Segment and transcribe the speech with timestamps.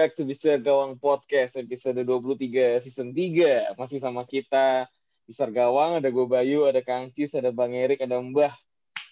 [0.00, 3.76] back to Bisa Gawang Podcast episode 23 season 3.
[3.76, 4.88] Masih sama kita
[5.28, 8.56] Bisa Gawang, ada gue Bayu, ada Kang Cis, ada Bang Erik, ada Mbah.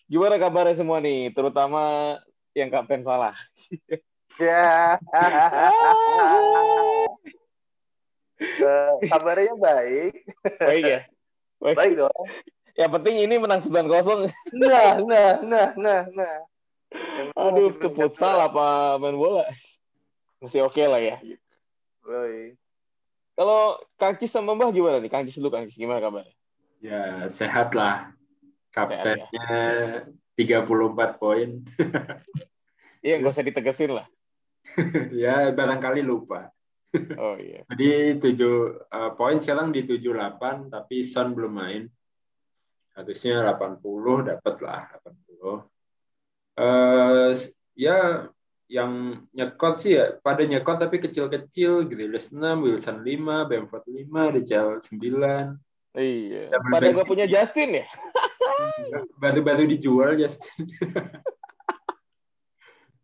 [0.09, 1.29] Gimana kabarnya semua nih?
[1.37, 2.17] Terutama
[2.57, 3.37] yang kapten salah.
[4.41, 4.97] Ya.
[8.39, 10.15] Eh, kabarnya baik.
[10.63, 11.01] Baik ya?
[11.59, 11.77] Baik.
[11.77, 12.23] baik dong.
[12.79, 14.31] Yang penting ini menang 9-0.
[14.55, 16.35] Nah, nah, nah, nah, nah.
[17.35, 19.43] Aduh, ke futsal apa main bola?
[20.39, 21.17] Masih oke okay lah ya.
[23.39, 25.11] Kalau Kang Cis sama Mbah gimana nih?
[25.11, 26.35] Kang Cis dulu, Kang Cis gimana kabarnya?
[26.79, 28.15] Ya, sehat lah.
[28.71, 30.07] Kaptennya ya?
[30.39, 31.51] 34 poin.
[32.99, 34.11] Iya, nggak usah ditegesin lah.
[35.23, 36.51] ya, barangkali lupa.
[37.15, 37.63] Oh iya.
[37.71, 41.83] Jadi 7 uh, poin sekarang di 78 tapi Son belum main.
[42.99, 43.79] Harusnya 80
[44.35, 45.63] dapat lah 80.
[46.59, 47.31] Uh,
[47.79, 48.27] ya
[48.69, 54.69] yang nyekot sih ya pada nyekot tapi kecil-kecil Grealish 6, Wilson 5, Bamford 5, Rijal
[54.85, 55.57] 9.
[55.97, 56.53] Iya.
[56.53, 57.87] Pada nggak punya Justin ya?
[59.25, 60.69] Baru-baru dijual Justin.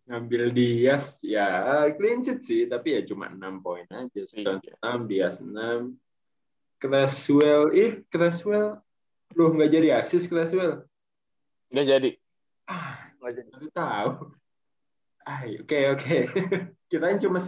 [0.05, 4.77] ngambil Dias ya clean sheet sih tapi ya cuma 6 poin aja Stones iya.
[5.01, 5.97] 6 Dias 6
[6.77, 8.85] Creswell ih Creswell
[9.33, 10.85] lu nggak jadi asis Creswell
[11.73, 12.11] nggak jadi
[12.69, 14.44] ah nggak jadi Baru tahu ah
[15.25, 16.21] oke okay, oke okay.
[16.93, 17.41] kita cuma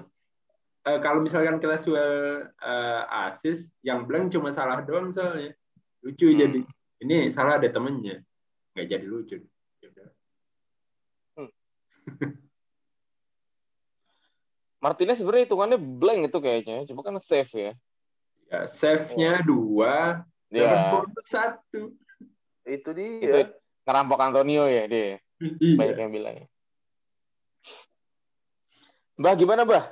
[0.89, 5.53] uh, kalau misalkan Creswell uh, asis yang blank cuma salah doang soalnya
[6.01, 6.39] lucu hmm.
[6.41, 6.59] jadi
[7.05, 8.25] ini salah ada temennya
[8.77, 9.45] nggak jadi lucu
[11.37, 11.51] hmm.
[14.87, 17.73] Martinez sebenarnya hitungannya blank itu kayaknya, cuma kan save ya.
[18.47, 19.45] Ya, save-nya oh.
[19.49, 20.23] dua,
[20.55, 20.95] ya.
[20.95, 21.91] bonus satu.
[22.63, 23.19] Itu dia.
[23.19, 23.39] Itu
[23.83, 25.19] ngerampok Antonio ya dia.
[25.43, 25.75] Iya.
[25.75, 26.37] Banyak yang bilang.
[29.17, 29.85] Mbah gimana, Mbah?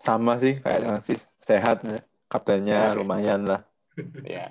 [0.00, 2.00] Sama sih kayak sih sehat ya.
[2.26, 3.60] Kaptennya ya, lumayan lah.
[4.24, 4.50] Ya.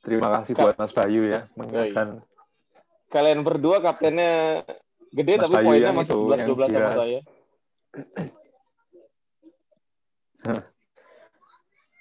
[0.00, 2.24] Terima kasih buat Mas Bayu ya mengingatkan.
[3.10, 4.62] Kalian berdua kaptennya
[5.10, 7.20] Gede Mas tapi Bayu poinnya masih sebelas dua belas sama saya.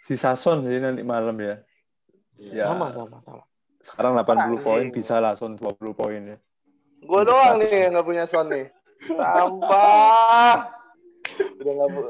[0.06, 1.56] si Sason sih nanti malam ya.
[2.38, 2.72] ya.
[2.72, 3.44] Sama sama sama.
[3.79, 6.38] Sekarang 80 poin bisa lah Son 20 poin ya.
[6.99, 8.67] Gue doang nih yang gak punya Son nih.
[9.07, 10.71] Sampah.
[11.59, 12.01] Udah gak bu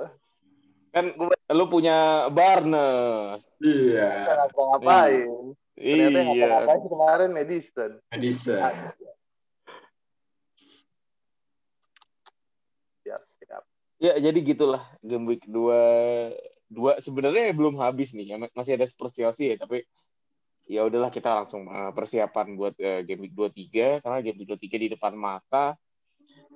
[0.89, 1.05] kan
[1.53, 3.45] lu punya Barnes.
[3.61, 4.09] Iya.
[4.25, 5.53] Gak ngapa-ngapain.
[5.77, 6.19] Ternyata iya.
[6.19, 7.91] yang ngapa-ngapain kemarin Madison.
[8.11, 8.73] Madison.
[13.99, 18.39] Ya, jadi gitulah game week 2 dua sebenarnya belum habis nih.
[18.55, 19.83] Masih ada Spurs Chelsea ya, tapi
[20.69, 24.85] ya udahlah kita langsung uh, persiapan buat uh, game week 23 karena game week 23
[24.85, 25.73] di depan mata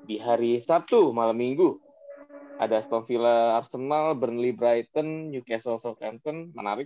[0.06, 1.82] di hari Sabtu malam Minggu.
[2.62, 6.86] Ada Aston Villa Arsenal, Burnley Brighton, Newcastle Southampton, menarik.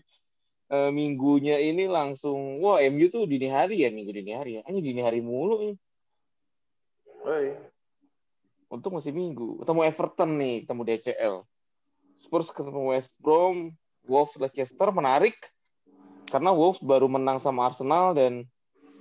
[0.72, 4.62] Uh, minggunya ini langsung wah MU tuh dini hari ya minggu dini hari ya.
[4.64, 5.76] Ini dini hari mulu ini.
[7.28, 7.40] Oh,
[8.72, 9.60] untuk masih minggu.
[9.64, 11.36] Ketemu Everton nih, ketemu DCL.
[12.16, 13.76] Spurs ketemu West Brom,
[14.08, 15.36] Wolves Leicester menarik
[16.28, 18.46] karena Wolves baru menang sama Arsenal dan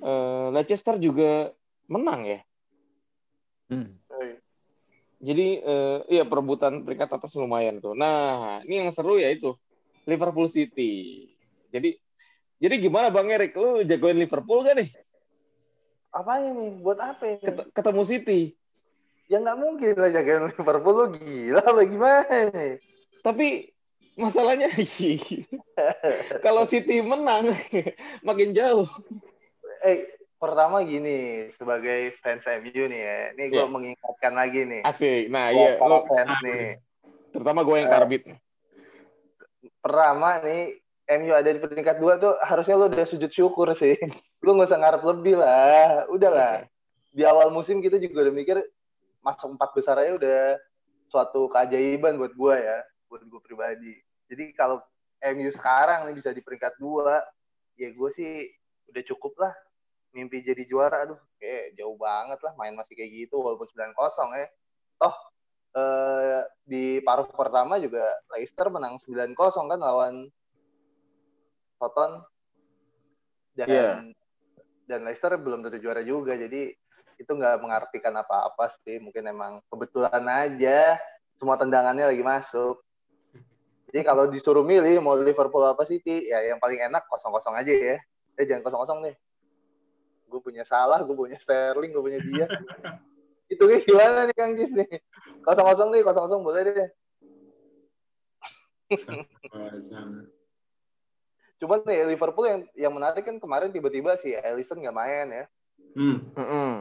[0.02, 1.50] uh, Leicester juga
[1.90, 2.40] menang ya.
[3.70, 3.98] Hmm.
[5.16, 7.96] Jadi uh, ya perebutan peringkat atas lumayan tuh.
[7.96, 9.56] Nah, ini yang seru ya itu
[10.06, 11.26] Liverpool City.
[11.74, 11.98] Jadi
[12.62, 13.56] jadi gimana Bang Erik?
[13.56, 14.90] Lu jagoin Liverpool gak nih?
[16.14, 16.78] Apa ini?
[16.78, 17.42] Buat apa ini?
[17.74, 18.40] Ketemu City
[19.26, 22.38] ya nggak mungkin lah jaga Liverpool lo gila apa gimana
[23.22, 23.74] tapi
[24.16, 24.72] masalahnya.
[24.82, 25.20] Sih
[26.44, 27.52] kalau City menang
[28.26, 28.88] makin jauh.
[29.84, 33.68] Eh pertama gini sebagai fans MU nih ya ini gue yeah.
[33.68, 34.82] mengingatkan lagi nih.
[34.84, 35.28] Asik.
[35.28, 36.80] Nah iya lo fans nih.
[37.32, 38.22] terutama gue yang karbit.
[38.32, 38.36] uh,
[39.84, 40.80] pertama nih
[41.20, 43.94] MU ada di peringkat dua tuh harusnya lo udah sujud syukur sih.
[44.44, 46.68] Lo nggak usah ngarep lebih lah udahlah
[47.10, 48.56] di awal musim kita juga udah mikir
[49.24, 50.42] masuk empat besar aja udah
[51.08, 52.78] suatu keajaiban buat gue ya
[53.10, 54.82] buat gue pribadi jadi kalau
[55.34, 57.24] MU sekarang nih bisa di peringkat dua
[57.76, 58.50] ya gue sih
[58.92, 59.54] udah cukup lah.
[60.16, 64.30] Mimpi jadi juara aduh kayak jauh banget lah main masih kayak gitu walaupun 9 kosong
[64.32, 64.48] ya.
[64.96, 65.14] Toh
[65.76, 70.14] eh, di paruh pertama juga Leicester menang 9 kosong kan lawan
[71.76, 72.24] Soton.
[73.56, 73.96] Dan yeah.
[74.84, 76.72] dan Leicester belum tentu juara juga jadi
[77.16, 79.00] itu nggak mengartikan apa-apa sih.
[79.00, 80.96] Mungkin emang kebetulan aja
[81.36, 82.85] semua tendangannya lagi masuk
[83.90, 87.70] jadi kalau disuruh milih mau Liverpool apa City ya yang paling enak kosong kosong aja
[87.70, 87.96] ya
[88.36, 89.14] eh jangan kosong kosong nih
[90.26, 92.46] gue punya salah gue punya Sterling gue punya dia
[93.46, 94.98] Itu gimana nih Kang Jis nih?
[95.46, 96.88] Kosong-kosong nih, kosong-kosong boleh deh.
[101.62, 105.44] Cuman nih Liverpool yang yang menarik kan kemarin tiba-tiba si Alisson nggak main ya.
[105.96, 106.18] Hmm.
[106.36, 106.72] Mm-mm.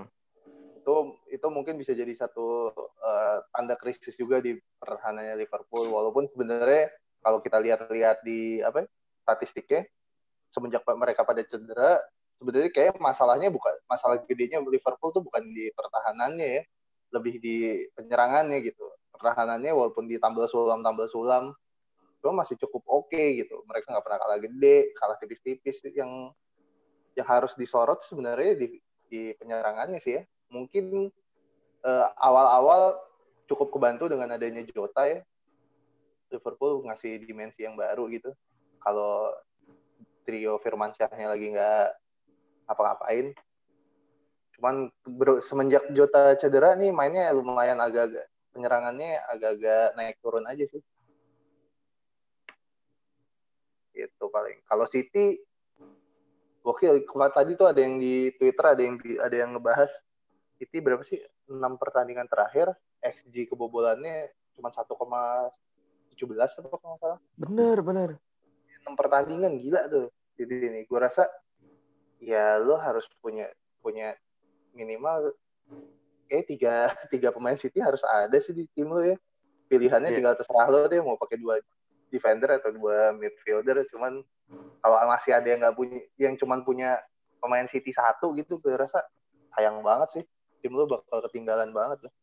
[0.85, 2.69] Itu itu mungkin bisa jadi satu
[3.01, 5.89] eh, tanda krisis juga di pertahanannya Liverpool.
[5.89, 6.93] Walaupun sebenarnya
[7.25, 8.87] kalau kita lihat-lihat di apa ya,
[9.25, 9.89] statistiknya
[10.53, 11.97] semenjak mereka pada cedera
[12.37, 16.63] sebenarnya kayak masalahnya bukan masalah gedenya Liverpool tuh bukan di pertahanannya ya
[17.17, 18.85] lebih di penyerangannya gitu.
[19.09, 21.49] Pertahanannya walaupun ditambal sulam tambal sulam
[22.21, 23.65] cuma masih cukup oke gitu.
[23.65, 26.29] Mereka nggak pernah kalah gede kalah tipis-tipis yang
[27.17, 28.77] yang harus disorot sebenarnya di
[29.09, 31.09] di penyerangannya sih ya mungkin
[31.85, 32.97] eh, awal-awal
[33.45, 35.19] cukup kebantu dengan adanya Jota ya.
[36.33, 38.33] Liverpool ngasih dimensi yang baru gitu.
[38.81, 39.33] Kalau
[40.25, 41.85] trio Firmansyahnya lagi nggak
[42.65, 43.31] apa-ngapain.
[44.57, 48.25] Cuman bro, semenjak Jota cedera nih mainnya lumayan agak-agak
[48.55, 50.81] penyerangannya agak-agak naik turun aja sih.
[53.93, 54.59] Itu paling.
[54.65, 55.39] Kalau City
[57.05, 59.91] kemarin tadi tuh ada yang di Twitter ada yang ada yang ngebahas
[60.55, 61.19] City berapa sih?
[61.51, 62.71] Enam pertandingan terakhir
[63.03, 65.51] XG kebobolannya cuma 1,17
[66.63, 67.19] apa kalau salah.
[67.35, 68.09] Bener, bener.
[68.85, 70.07] enam pertandingan gila tuh
[70.37, 70.85] jadi ini.
[70.85, 71.25] Gue rasa
[72.21, 73.49] ya lo harus punya
[73.81, 74.13] punya
[74.77, 75.33] minimal
[76.29, 76.73] kayak tiga
[77.13, 79.17] tiga pemain City harus ada sih di tim lo ya.
[79.65, 80.17] Pilihannya Iya.
[80.21, 81.57] tinggal terserah lo deh mau pakai dua
[82.13, 83.89] defender atau dua midfielder.
[83.89, 84.21] Cuman
[84.79, 87.01] kalau masih ada yang nggak punya yang cuman punya
[87.41, 89.01] pemain City satu gitu gue rasa
[89.57, 90.23] sayang banget sih
[90.65, 92.13] tim lo bakal ketinggalan banget lah.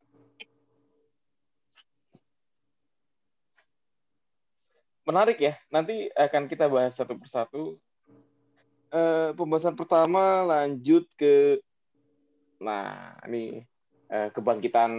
[5.07, 5.55] Menarik ya.
[5.71, 7.79] Nanti akan kita bahas satu persatu.
[8.91, 11.63] Eh, pembahasan pertama lanjut ke,
[12.59, 13.63] nah ini
[14.11, 14.91] eh, kebangkitan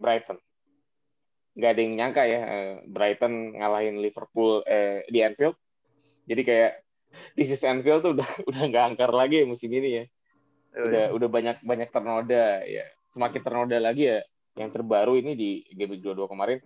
[0.00, 0.40] Brighton.
[1.52, 5.60] Nggak ada yang nyangka ya eh, Brighton ngalahin Liverpool eh, di Anfield.
[6.24, 6.72] Jadi kayak
[7.36, 10.04] this is Anfield tuh udah udah nggak angker lagi ya musim ini ya.
[10.76, 12.84] Udah udah banyak banyak ternoda ya.
[13.08, 14.20] Semakin ternoda lagi ya.
[14.58, 16.58] Yang terbaru ini di game 22 kemarin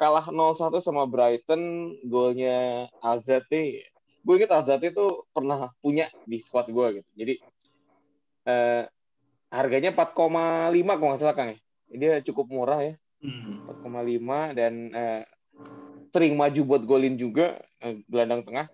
[0.00, 3.92] kalah 0-1 sama Brighton, golnya Azate.
[4.24, 7.08] Gue inget Azate itu pernah punya di squad gue gitu.
[7.20, 7.34] Jadi
[8.48, 8.88] eh,
[9.52, 10.16] harganya 4,5
[10.96, 11.58] kalau nggak salah Kang ya.
[11.92, 13.68] Dia cukup murah ya, Hmm.
[13.84, 15.22] 4,5 dan eh,
[16.08, 18.72] sering maju buat golin juga eh, gelandang tengah.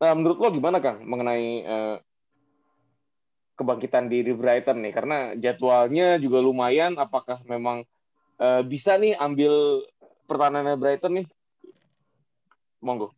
[0.00, 1.96] Nah, menurut lo gimana Kang mengenai eh,
[3.60, 4.92] kebangkitan diri Brighton nih?
[4.96, 6.96] Karena jadwalnya juga lumayan.
[6.96, 7.84] Apakah memang
[8.40, 9.84] eh, bisa nih ambil
[10.24, 11.26] pertahanannya Brighton nih?
[12.80, 13.12] Monggo.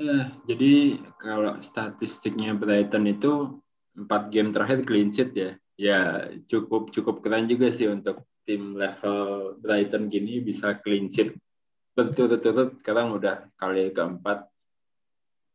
[0.00, 3.60] Eh, jadi kalau statistiknya Brighton itu
[3.92, 5.50] empat game terakhir clean sheet ya.
[5.76, 6.00] Ya
[6.48, 11.36] cukup cukup keren juga sih untuk tim level Brighton gini bisa clean sheet
[11.92, 14.48] berturut-turut sekarang udah kali keempat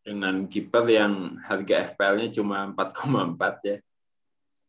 [0.05, 3.77] dengan kiper yang harga FPL-nya cuma 4,4 ya.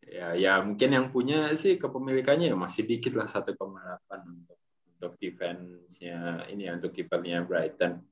[0.09, 3.55] Ya, ya mungkin yang punya sih kepemilikannya ya masih dikit lah 1,8
[4.25, 4.59] untuk
[4.99, 8.03] untuk defense-nya ini ya, untuk kipernya Brighton.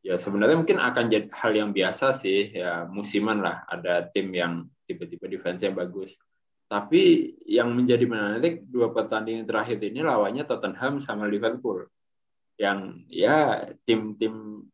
[0.00, 4.64] Ya sebenarnya mungkin akan jadi hal yang biasa sih ya musiman lah ada tim yang
[4.88, 6.16] tiba-tiba defense-nya bagus.
[6.70, 11.86] Tapi yang menjadi menarik dua pertandingan terakhir ini lawannya Tottenham sama Liverpool.
[12.56, 14.66] Yang ya tim-tim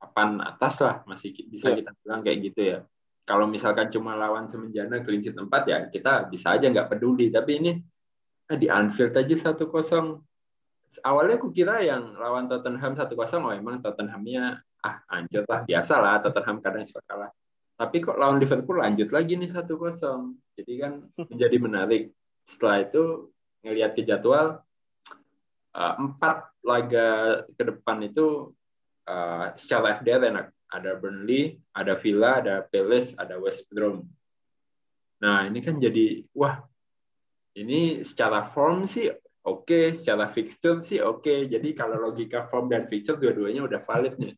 [0.00, 1.80] papan atas lah masih bisa Ya.
[1.80, 2.78] kita bilang kayak gitu ya.
[3.24, 7.32] Kalau misalkan cuma lawan semenjana clean sheet 4 ya kita bisa aja nggak peduli.
[7.32, 7.72] Tapi ini
[8.52, 9.64] ah, di Anfield aja 1-0
[11.02, 16.20] awalnya aku kira yang lawan Tottenham 1-0 oh emang Tottenhamnya ah hancur lah biasa lah
[16.20, 17.30] Tottenham kadang suka kalah.
[17.74, 19.72] Tapi kok lawan Liverpool lanjut lagi nih 1-0
[20.60, 20.92] jadi kan
[21.32, 22.02] menjadi menarik.
[22.44, 23.32] Setelah itu
[23.64, 24.60] ngelihat ke jadwal
[25.72, 27.08] eh, empat laga
[27.48, 28.52] ke depan itu
[29.08, 34.02] eh, secara FDR enak ada Burnley ada Villa ada Palace ada West Brom
[35.22, 36.58] nah ini kan jadi wah
[37.54, 39.06] ini secara form sih
[39.44, 41.46] oke, secara fixture sih oke.
[41.46, 44.34] Jadi kalau logika form dan fixture dua-duanya udah valid nih.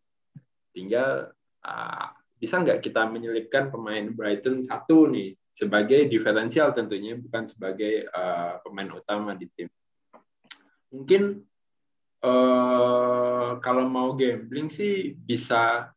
[0.74, 1.32] Tinggal
[1.64, 8.60] ah, bisa nggak kita menyelipkan pemain Brighton satu nih sebagai diferensial tentunya bukan sebagai ah,
[8.60, 9.72] pemain utama di tim.
[10.92, 11.40] Mungkin
[12.20, 15.88] eh, kalau mau gambling sih bisa.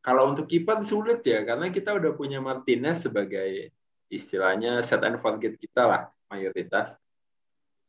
[0.00, 3.72] Kalau untuk kiper sulit ya karena kita udah punya Martinez sebagai
[4.08, 6.02] istilahnya set and forget kita lah
[6.32, 6.96] mayoritas.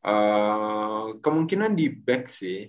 [0.04, 2.68] Eh, kemungkinan di back sih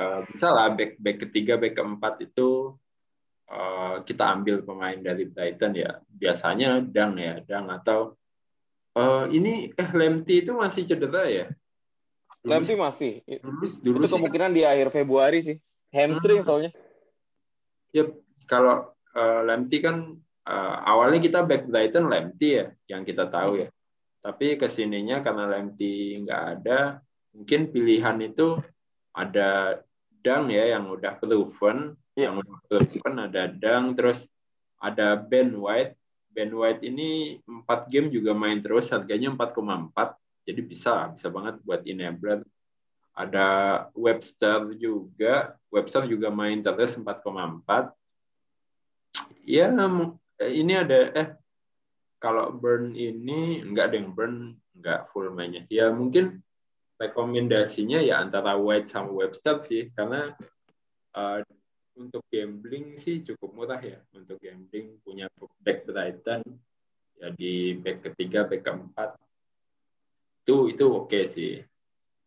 [0.00, 2.72] Eh, bisa lah back back ketiga back keempat itu
[3.50, 8.16] eh, kita ambil pemain dari Brighton ya biasanya Dang ya Dang atau
[8.96, 11.46] eh, ini eh Lemty itu masih cedera ya
[12.40, 13.20] Lemty masih.
[13.44, 15.60] dulu, dulu Itu sih kemungkinan di akhir Februari sih.
[15.92, 16.48] Hamstring Hmm.
[16.48, 16.72] soalnya.
[17.92, 18.16] Yep.
[18.50, 20.18] Kalau uh, Lemty kan
[20.50, 23.68] uh, awalnya kita back Brighton Lemty ya, yang kita tahu ya.
[24.18, 26.98] Tapi ke sininya karena Lemty nggak ada,
[27.30, 28.58] mungkin pilihan itu
[29.14, 29.78] ada
[30.20, 32.28] Dang ya yang udah proven, Iya.
[32.28, 34.28] yang udah proven ada Dang, terus
[34.76, 35.96] ada Ben White.
[36.28, 41.80] Ben White ini 4 game juga main terus, harganya 4,4, jadi bisa bisa banget buat
[41.88, 42.44] enabler.
[43.16, 43.48] Ada
[43.96, 47.96] Webster juga, Webster juga main terus 4,4
[49.44, 51.28] ya mu- ini ada eh
[52.20, 55.64] kalau burn ini enggak ada yang burn enggak full mainnya.
[55.72, 56.44] Ya mungkin
[57.00, 60.36] rekomendasinya ya antara White sama Webster sih karena
[61.16, 61.40] eh,
[61.96, 64.00] untuk gambling sih cukup murah ya.
[64.12, 65.32] Untuk gambling punya
[65.64, 66.44] back Brighton
[67.20, 69.16] ya di back ketiga back keempat
[70.44, 71.60] itu itu oke sih.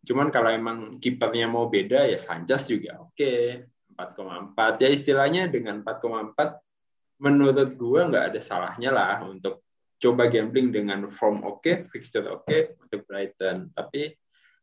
[0.04, 3.66] Cuman kalau emang kipernya mau beda ya Sanchez juga oke.
[3.94, 6.63] 4,4 ya istilahnya dengan 4,4
[7.24, 9.64] menurut gua nggak ada salahnya lah untuk
[10.04, 13.72] coba gambling dengan form oke, fixture oke untuk Brighton.
[13.72, 14.12] Tapi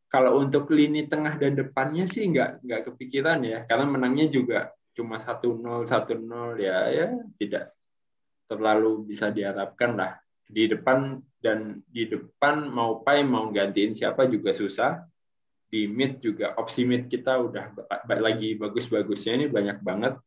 [0.04, 5.16] kalau untuk lini tengah dan depannya sih nggak nggak kepikiran ya, karena menangnya juga cuma
[5.16, 7.08] 1-0 1-0 ya ya
[7.40, 7.72] tidak
[8.44, 10.20] terlalu bisa diharapkan lah.
[10.44, 15.00] Di depan dan di depan mau Pai mau gantiin siapa juga susah.
[15.70, 17.70] Di mid juga opsi mid kita udah
[18.18, 20.18] lagi bagus-bagusnya ini banyak banget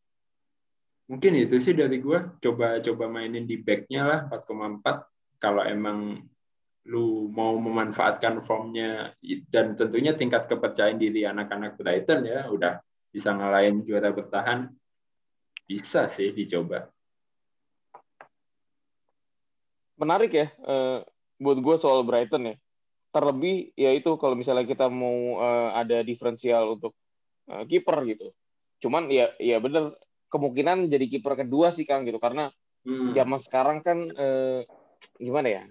[1.14, 6.26] mungkin itu sih dari gua coba coba mainin di backnya lah 4,4 kalau emang
[6.90, 9.14] lu mau memanfaatkan formnya
[9.54, 12.82] dan tentunya tingkat kepercayaan diri anak-anak Brighton ya udah
[13.14, 14.74] bisa ngalahin juara bertahan
[15.70, 16.90] bisa sih dicoba
[19.94, 21.00] Menarik ya eh,
[21.40, 22.56] buat gue soal Brighton ya.
[23.14, 26.98] Terlebih ya itu kalau misalnya kita mau eh, ada diferensial untuk
[27.48, 28.28] eh, kiper gitu.
[28.82, 29.96] Cuman ya ya bener
[30.34, 32.18] kemungkinan jadi kiper kedua sih Kang gitu.
[32.18, 32.50] Karena
[32.84, 33.16] Hmm.
[33.16, 34.68] zaman sekarang kan eh,
[35.16, 35.64] gimana ya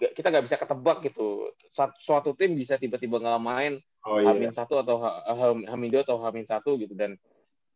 [0.00, 1.52] kita nggak bisa ketebak gitu.
[2.00, 3.72] Suatu tim bisa tiba-tiba nggak main
[4.08, 4.32] oh iya.
[4.32, 6.96] Hamin satu atau Ha- Ham- Hamin dua atau Hamin satu gitu.
[6.96, 7.20] Dan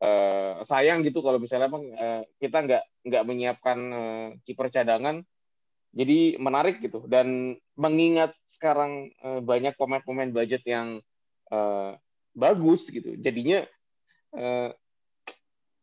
[0.01, 5.21] eh, sayang gitu kalau misalnya emang eh, kita nggak nggak menyiapkan eh, kiper cadangan.
[5.93, 7.05] Jadi menarik gitu.
[7.05, 11.05] Dan mengingat sekarang eh, banyak pemain-pemain budget yang
[11.53, 11.93] eh,
[12.33, 13.21] bagus gitu.
[13.21, 13.69] Jadinya
[14.33, 14.71] eh,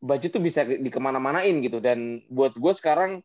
[0.03, 1.79] budget tuh bisa di ke mana-manain gitu.
[1.79, 3.23] Dan buat gue sekarang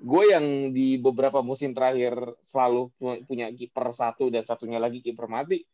[0.00, 5.28] gue yang di beberapa musim terakhir selalu pu- punya kiper satu dan satunya lagi kiper
[5.28, 5.64] mati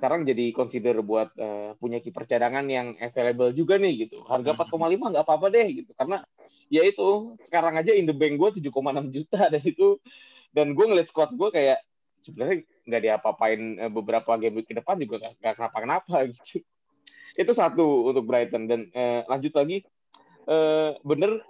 [0.00, 4.24] sekarang jadi consider buat eh, punya kiper cadangan yang available juga nih gitu.
[4.24, 5.92] Harga 4,5 nggak apa-apa deh gitu.
[5.92, 6.24] Karena
[6.72, 10.00] ya itu sekarang aja in the bank gue 7,6 juta dan itu.
[10.56, 11.84] Dan gue ngeliat squad gue kayak
[12.24, 16.64] sebenarnya nggak diapa-apain eh, beberapa game ke depan juga nggak kenapa-kenapa gitu.
[17.36, 18.72] Itu satu untuk Brighton.
[18.72, 19.84] Dan eh, lanjut lagi
[20.48, 21.42] eh, bener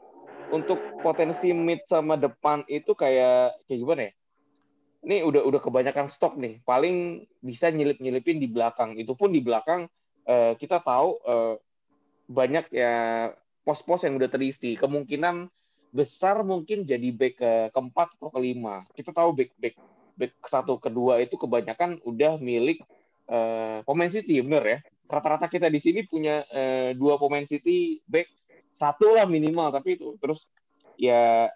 [0.51, 4.13] untuk potensi mid sama depan itu kayak kayak gimana ya?
[5.01, 6.61] Ini udah udah kebanyakan stok nih.
[6.67, 8.99] Paling bisa nyelip nyelipin di belakang.
[8.99, 9.89] Itu pun di belakang
[10.27, 11.55] eh, kita tahu eh,
[12.31, 12.95] banyak ya
[13.65, 14.77] pos-pos yang udah terisi.
[14.77, 15.49] Kemungkinan
[15.91, 18.87] besar mungkin jadi back ke keempat atau kelima.
[18.95, 19.75] Kita tahu back back
[20.15, 22.85] back satu kedua itu kebanyakan udah milik
[23.31, 24.79] eh, pemain City bener ya?
[25.11, 28.40] Rata-rata kita di sini punya eh, dua pemain City back
[28.81, 30.49] satu lah minimal tapi itu terus
[30.97, 31.53] ya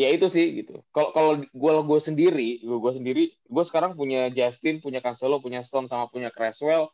[0.00, 0.80] ya itu sih gitu.
[0.92, 5.60] Kalau kalau gue gue sendiri gue gue sendiri gue sekarang punya Justin punya Cancelo punya
[5.60, 6.88] Stone sama punya Creswell.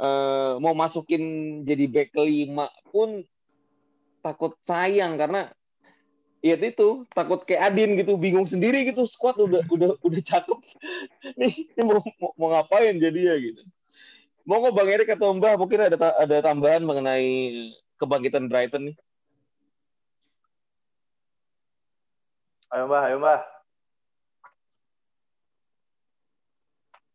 [0.00, 1.22] Eh, mau masukin
[1.68, 3.20] jadi back kelima pun
[4.24, 5.52] takut sayang karena
[6.40, 10.58] ya itu takut kayak Adin gitu bingung sendiri gitu squad udah udah udah cakep.
[11.38, 13.62] Nih mau, mau mau ngapain jadi ya gitu
[14.48, 17.28] mau nggak Bang Erik atau Mbah mungkin ada ta- ada tambahan mengenai
[17.98, 18.96] kebangkitan Brighton nih
[22.72, 23.40] Ayo Mbah, ayo Mbah.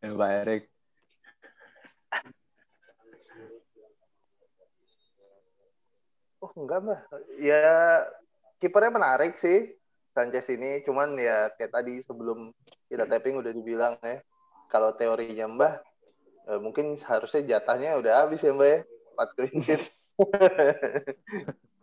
[0.05, 0.63] Ya, Pak Erik.
[6.37, 6.99] Oh enggak Mbah.
[7.41, 8.05] Ya
[8.61, 9.73] kipernya menarik sih
[10.13, 10.85] Sanchez ini.
[10.85, 12.53] Cuman ya kayak tadi sebelum
[12.85, 14.21] kita tapping udah dibilang ya.
[14.69, 15.73] Kalau teorinya Mbah,
[16.47, 18.79] eh, mungkin harusnya jatahnya udah habis ya Mbah ya.
[19.17, 19.81] 4 clean sheet.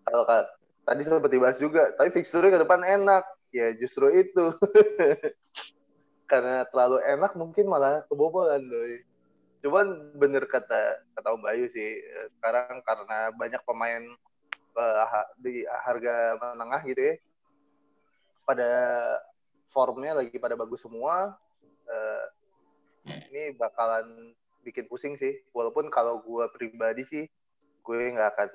[0.06, 0.50] Kalau ka-
[0.86, 3.26] tadi sempat dibahas juga, tapi fixture ke depan enak.
[3.50, 4.54] Ya justru itu.
[6.30, 9.02] Karena terlalu enak mungkin malah kebobolan doi.
[9.66, 14.02] Cuman bener kata kata Om Bayu sih, eh, sekarang karena banyak pemain
[14.78, 17.14] ha- di harga menengah gitu ya,
[18.44, 18.70] pada
[19.70, 21.34] formnya lagi pada bagus semua.
[21.84, 22.24] eh,
[23.30, 24.32] ini bakalan
[24.64, 25.44] bikin pusing sih.
[25.52, 27.24] Walaupun kalau gue pribadi sih,
[27.84, 28.50] gue nggak akan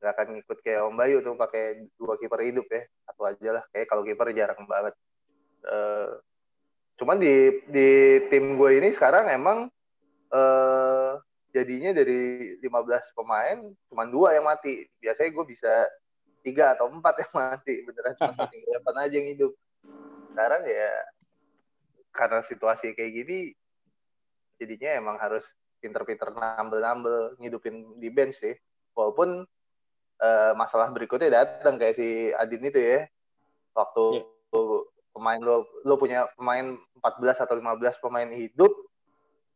[0.00, 2.82] nggak akan ngikut kayak Om Bayu tuh pakai dua kiper hidup ya.
[3.06, 3.64] Satu aja lah.
[3.70, 4.94] Kayak kalau kiper jarang banget.
[5.60, 6.18] Uh,
[6.98, 7.90] cuman di di
[8.28, 9.68] tim gue ini sekarang emang
[10.32, 11.12] uh,
[11.52, 14.88] jadinya dari 15 pemain cuma dua yang mati.
[14.98, 15.72] Biasanya gue bisa
[16.40, 19.52] tiga atau empat yang mati beneran cuma satu delapan aja yang hidup.
[20.32, 20.90] Sekarang ya
[22.10, 23.54] karena situasi kayak gini
[24.60, 25.48] jadinya emang harus
[25.80, 28.52] pinter-pinter nambel-nambel ngidupin di bench sih.
[28.92, 29.48] Walaupun
[30.20, 33.08] uh, masalah berikutnya datang kayak si Adin itu ya.
[33.72, 34.80] Waktu yeah.
[35.16, 38.70] pemain lo lo punya pemain 14 atau 15 pemain hidup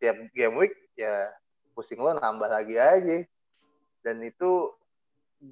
[0.01, 1.29] tiap game week ya
[1.77, 3.21] pusing lo nambah lagi aja.
[4.01, 4.73] Dan itu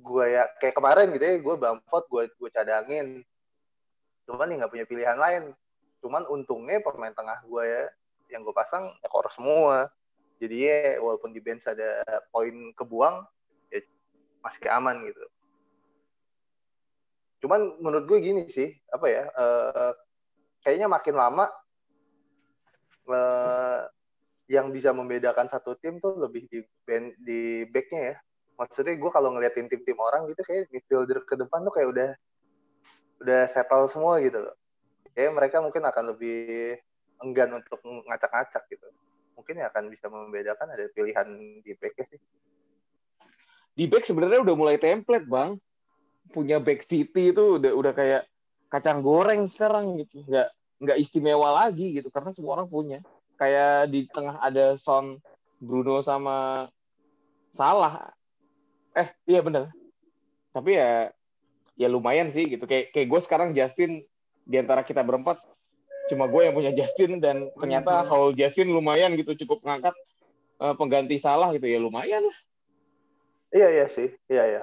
[0.00, 3.20] gue ya kayak kemarin gitu ya gue Bamford gue gue cadangin
[4.24, 5.42] cuman nih nggak punya pilihan lain
[6.00, 7.84] cuman untungnya pemain tengah gue ya
[8.32, 9.92] yang gue pasang ekor semua.
[10.42, 12.02] Jadi ya walaupun di bench ada
[12.34, 13.22] poin kebuang
[13.70, 13.80] ya
[14.42, 15.24] masih aman gitu.
[17.46, 19.92] Cuman menurut gue gini sih apa ya uh,
[20.66, 21.46] kayaknya makin lama
[23.06, 23.86] uh,
[24.50, 28.16] yang bisa membedakan satu tim tuh lebih di band, di backnya ya.
[28.58, 32.10] Maksudnya gue kalau ngeliatin tim-tim orang gitu kayak midfielder ke depan tuh kayak udah
[33.22, 34.54] udah settle semua gitu loh.
[35.14, 36.78] Kayak mereka mungkin akan lebih
[37.22, 38.88] enggan untuk ngacak-ngacak gitu.
[39.38, 41.26] Mungkin ya akan bisa membedakan ada pilihan
[41.64, 42.20] di back sih.
[43.72, 45.56] Di back sebenarnya udah mulai template, Bang.
[46.30, 48.22] Punya back City itu udah udah kayak
[48.68, 50.22] kacang goreng sekarang gitu.
[50.28, 50.48] Nggak
[50.82, 52.98] nggak istimewa lagi gitu karena semua orang punya.
[53.40, 55.18] Kayak di tengah ada Son,
[55.58, 56.68] Bruno sama
[57.52, 58.12] Salah.
[58.92, 59.72] Eh, iya bener.
[60.52, 61.10] Tapi ya
[61.76, 62.68] ya lumayan sih gitu.
[62.68, 64.04] Kayak kayak gue sekarang Justin
[64.42, 65.40] di antara kita berempat
[66.10, 69.94] cuma gue yang punya Justin dan ternyata haul Justin lumayan gitu cukup ngangkat
[70.58, 72.38] uh, pengganti salah gitu ya lumayan lah.
[73.52, 74.62] Iya iya sih, iya iya.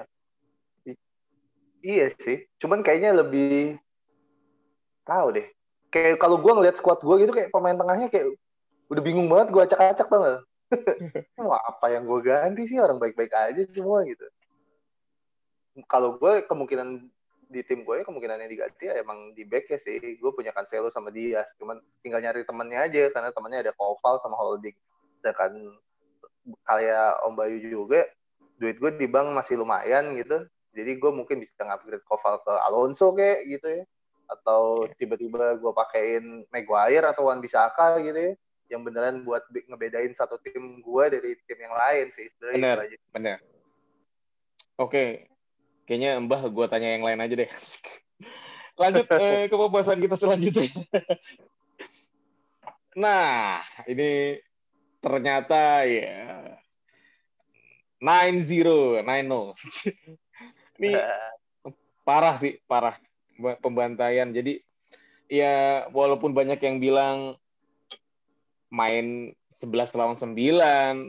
[1.80, 3.78] iya sih, cuman kayaknya lebih
[5.06, 5.46] tahu deh.
[5.90, 8.34] Kayak kalau gue ngeliat squad gue gitu kayak pemain tengahnya kayak
[8.90, 10.42] udah bingung banget gue acak-acak tau gak?
[11.50, 14.26] Wah, apa yang gue ganti sih orang baik-baik aja semua gitu.
[15.86, 17.06] Kalau gue kemungkinan
[17.50, 19.98] di tim gue kemungkinan yang diganti ya emang di back ya sih.
[20.22, 24.38] Gue punya Cancelo sama Diaz cuman tinggal nyari temennya aja karena temennya ada Koval sama
[24.38, 24.78] Holding.
[25.20, 25.52] Kan
[26.64, 28.06] kayak Om Bayu juga
[28.56, 30.46] duit gue di bank masih lumayan gitu.
[30.70, 33.84] Jadi gue mungkin bisa ngupgrade Koval ke Alonso kayak gitu ya.
[34.30, 38.32] Atau tiba-tiba gue pakein Maguire atau Wan Bisaka gitu ya.
[38.70, 42.30] Yang beneran buat ngebedain satu tim gue dari tim yang lain sih.
[42.38, 42.78] Sebenarnya bener,
[43.10, 43.38] bener.
[44.78, 45.26] Oke,
[45.90, 47.50] Kayaknya Mbah gue tanya yang lain aja deh.
[48.80, 50.70] Lanjut eh, ke pembahasan kita selanjutnya.
[53.02, 53.58] nah,
[53.90, 54.38] ini
[55.02, 56.46] ternyata ya
[57.98, 59.02] 9-0, 9-0.
[60.78, 60.94] ini
[62.06, 62.94] parah sih, parah
[63.58, 64.30] pembantaian.
[64.30, 64.62] Jadi
[65.26, 67.34] ya walaupun banyak yang bilang
[68.70, 70.38] main 11 lawan 9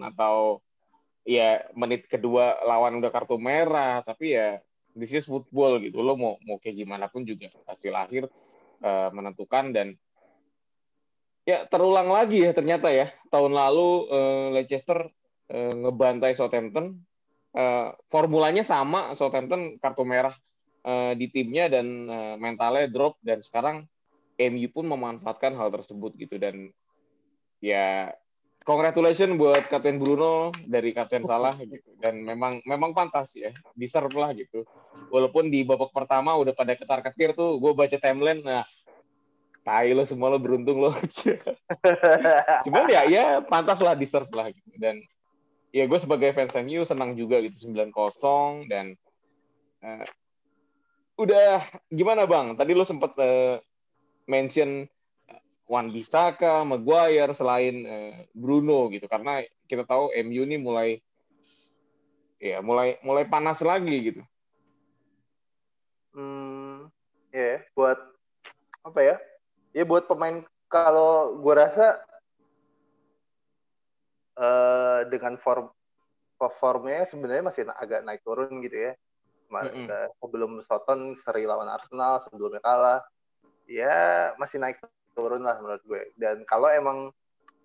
[0.10, 0.58] atau
[1.22, 4.58] ya menit kedua lawan udah kartu merah, tapi ya
[4.96, 6.00] this is football gitu.
[6.02, 8.24] Lo mau mau kayak gimana pun juga hasil akhir
[8.84, 9.88] uh, menentukan dan
[11.48, 13.12] ya terulang lagi ya ternyata ya.
[13.30, 15.08] Tahun lalu uh, Leicester
[15.52, 17.02] uh, ngebantai Southampton.
[17.52, 20.32] Uh, formulanya sama Southampton kartu merah
[20.88, 23.84] uh, di timnya dan uh, mentalnya drop dan sekarang
[24.40, 26.72] MU pun memanfaatkan hal tersebut gitu dan
[27.60, 28.16] ya
[28.62, 31.92] congratulations buat Kapten Bruno dari Kapten Salah gitu.
[31.98, 33.52] Dan memang memang pantas ya.
[33.74, 34.66] Deserve lah gitu.
[35.10, 38.64] Walaupun di babak pertama udah pada ketar ketir tuh gue baca timeline nah
[39.62, 40.94] tai lo semua lo beruntung lo.
[42.66, 44.78] Cuman ya ya pantas lah deserve lah gitu.
[44.78, 45.02] Dan
[45.72, 48.94] ya gue sebagai fans MU senang juga gitu 9-0 dan
[49.86, 50.06] uh,
[51.18, 52.58] udah gimana bang?
[52.58, 53.58] Tadi lo sempet uh,
[54.26, 54.86] mention
[55.72, 59.40] Wan Bisaka, Maguire selain uh, Bruno gitu karena
[59.72, 61.00] kita tahu MU ini mulai
[62.44, 64.22] ya mulai mulai panas lagi gitu.
[66.12, 66.92] Hmm,
[67.32, 67.96] ya yeah, buat
[68.84, 69.16] apa ya?
[69.72, 72.04] Ya buat pemain kalau gue rasa
[74.36, 75.72] uh, dengan form
[76.36, 78.94] performnya sebenarnya masih agak naik turun gitu ya.
[79.52, 80.08] mm -hmm.
[80.20, 83.04] sebelum Soton seri lawan Arsenal sebelumnya kalah,
[83.68, 84.80] ya masih naik
[85.14, 87.12] turun lah menurut gue dan kalau emang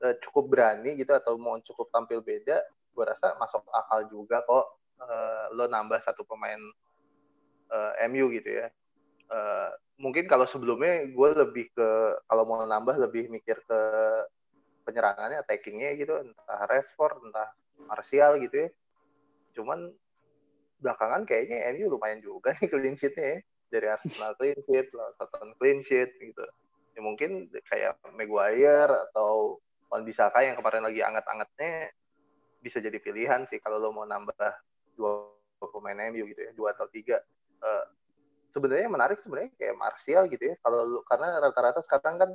[0.03, 4.67] uh, cukup berani gitu atau mau cukup tampil beda gue rasa masuk akal juga kok
[5.03, 6.59] uh, lo nambah satu pemain
[7.71, 8.67] uh, MU gitu ya
[9.31, 11.89] uh, mungkin kalau sebelumnya gue lebih ke
[12.29, 13.81] kalau mau nambah lebih mikir ke
[14.87, 17.51] penyerangannya, attackingnya gitu, entah Rashford, entah
[17.91, 18.69] Martial gitu ya.
[19.59, 19.91] Cuman
[20.79, 23.39] belakangan kayaknya MU lumayan juga nih clean sheet-nya ya.
[23.67, 26.47] Dari Arsenal clean sheet, Southampton clean sheet gitu.
[26.97, 29.61] Ya mungkin kayak Maguire atau
[29.93, 31.93] Wan Bisaka yang kemarin lagi anget-angetnya
[32.65, 34.35] bisa jadi pilihan sih kalau lo mau nambah
[34.99, 35.31] dua
[35.71, 37.21] pemain MU gitu ya, dua atau tiga.
[37.61, 37.85] Uh,
[38.51, 40.55] sebenarnya menarik sebenarnya kayak Martial gitu ya.
[40.65, 42.31] Kalau karena rata-rata sekarang kan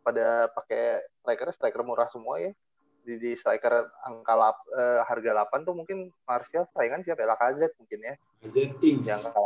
[0.00, 2.52] pada pakai striker striker murah semua ya.
[3.00, 7.32] Di, di striker angka lap, uh, harga 8 tuh mungkin Martial saingan siapa ya?
[7.32, 8.14] Lacazette mungkin ya.
[8.44, 9.04] Lacazette Ings.
[9.08, 9.40] Yang angka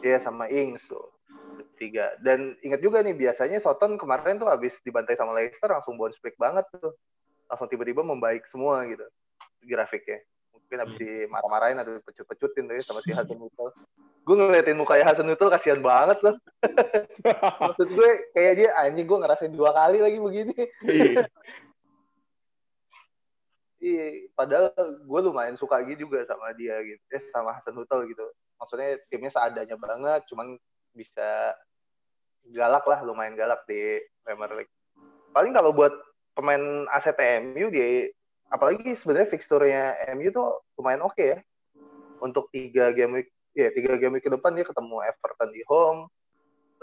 [0.00, 0.04] 8.
[0.04, 1.08] Iya sama Ings tuh.
[1.76, 2.14] Tiga.
[2.20, 6.36] Dan ingat juga nih biasanya Soton kemarin tuh habis dibantai sama Leicester langsung bounce back
[6.36, 6.94] banget tuh.
[7.50, 9.04] Langsung tiba-tiba membaik semua gitu
[9.60, 10.24] grafiknya
[10.70, 11.06] mungkin habis Hmm.
[11.26, 13.74] dimarah-marahin atau pecut-pecutin tuh ya sama si Hasan Hutel.
[14.22, 16.38] Gue ngeliatin mukanya Hasan Hutel kasihan banget loh.
[17.74, 20.54] Maksud gue kayak dia anjing gue ngerasain dua kali lagi begini.
[20.86, 21.26] Iya.
[23.80, 27.02] Iya, padahal gue lumayan suka gitu juga sama dia gitu.
[27.10, 28.22] Eh sama Hasan Hutel gitu.
[28.60, 30.54] Maksudnya timnya seadanya banget, cuman
[30.94, 31.54] bisa
[32.50, 34.72] galak lah, lumayan galak di Premier League.
[35.30, 35.94] Paling kalau buat
[36.34, 38.08] pemain aset MU di
[38.50, 39.82] apalagi sebenarnya fixturnya
[40.18, 41.38] MU tuh lumayan oke ya.
[42.20, 46.10] Untuk tiga game week, ya tiga game week ke depan dia ketemu Everton di home,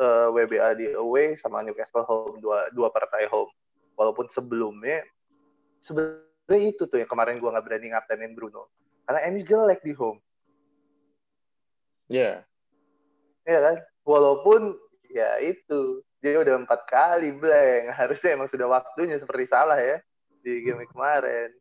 [0.01, 3.51] eh, WBA di away, sama Newcastle home dua dua partai home.
[3.93, 5.05] Walaupun sebelumnya
[5.81, 8.71] sebenarnya itu tuh yang kemarin gua nggak berani ngaptenin Bruno
[9.07, 10.19] karena MU jelek di home,
[12.11, 12.43] Iya.
[13.47, 13.75] ya kan?
[14.07, 14.71] Walaupun
[15.11, 19.99] ya itu dia udah empat kali blank, harusnya emang sudah waktunya seperti salah ya
[20.39, 21.51] di game kemarin.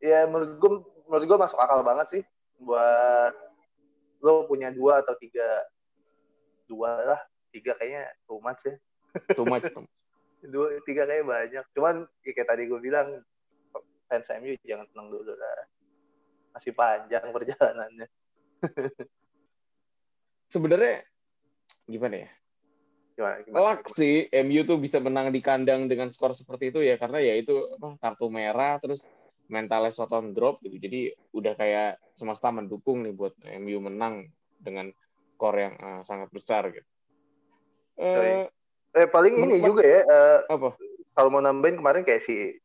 [0.00, 0.70] Ya menurut gue
[1.04, 2.22] menurut gue masuk akal banget sih
[2.56, 3.32] buat
[4.24, 5.44] lo punya dua atau tiga
[6.64, 7.20] dua lah
[7.52, 8.76] tiga kayaknya too much ya
[9.36, 9.68] Too much.
[9.68, 9.92] too much.
[10.52, 13.08] dua tiga kayak banyak cuman ya kayak tadi gue bilang
[14.08, 15.56] fans MU jangan seneng dulu lah
[16.56, 18.06] masih panjang perjalanannya
[20.54, 21.02] Sebenarnya
[21.90, 22.30] gimana ya?
[23.14, 23.58] gimana, gimana?
[23.58, 27.34] Telak sih MU tuh bisa menang di kandang dengan skor seperti itu ya karena ya
[27.38, 29.02] itu apa, kartu merah terus
[29.50, 30.78] mentalnya Soton drop gitu.
[30.78, 34.90] Jadi udah kayak semesta mendukung nih buat MU menang dengan
[35.34, 36.86] skor yang eh, sangat besar gitu.
[37.98, 38.46] Eh,
[38.94, 40.74] eh paling ini juga ya eh, apa?
[41.14, 42.58] kalau mau nambahin kemarin kayak si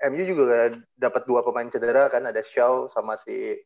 [0.00, 3.60] MU juga dapat dua pemain cedera kan ada Shaw sama si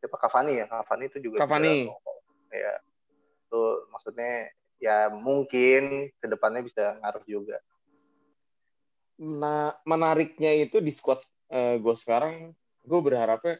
[0.00, 0.66] siapa Cavani ya.
[0.68, 1.90] Cavani itu juga Cavani.
[2.50, 2.74] ya
[3.46, 3.62] itu
[3.94, 4.50] maksudnya
[4.82, 7.58] ya mungkin ke depannya bisa ngaruh juga.
[9.16, 12.52] Nah, menariknya itu di squad eh, gue sekarang
[12.84, 13.56] gue berharapnya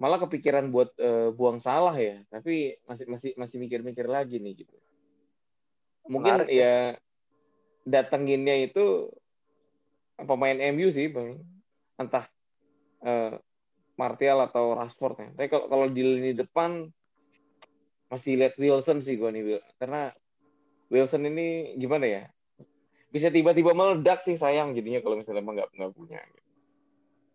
[0.00, 2.24] malah kepikiran buat eh, buang salah ya.
[2.32, 4.76] Tapi masih masih masih mikir-mikir lagi nih gitu.
[6.08, 6.96] Mungkin Menarik ya
[7.84, 9.12] datanginnya itu
[10.16, 11.36] pemain MU sih bang.
[12.00, 12.24] Entah
[13.04, 13.36] eh,
[13.96, 15.28] Martial atau Rashford ya.
[15.32, 16.84] Tapi kalau kalau di lini depan
[18.06, 20.14] masih lihat Wilson sih gue nih karena
[20.92, 22.22] Wilson ini gimana ya?
[23.10, 26.20] Bisa tiba-tiba meledak sih sayang jadinya kalau misalnya emang nggak nggak punya.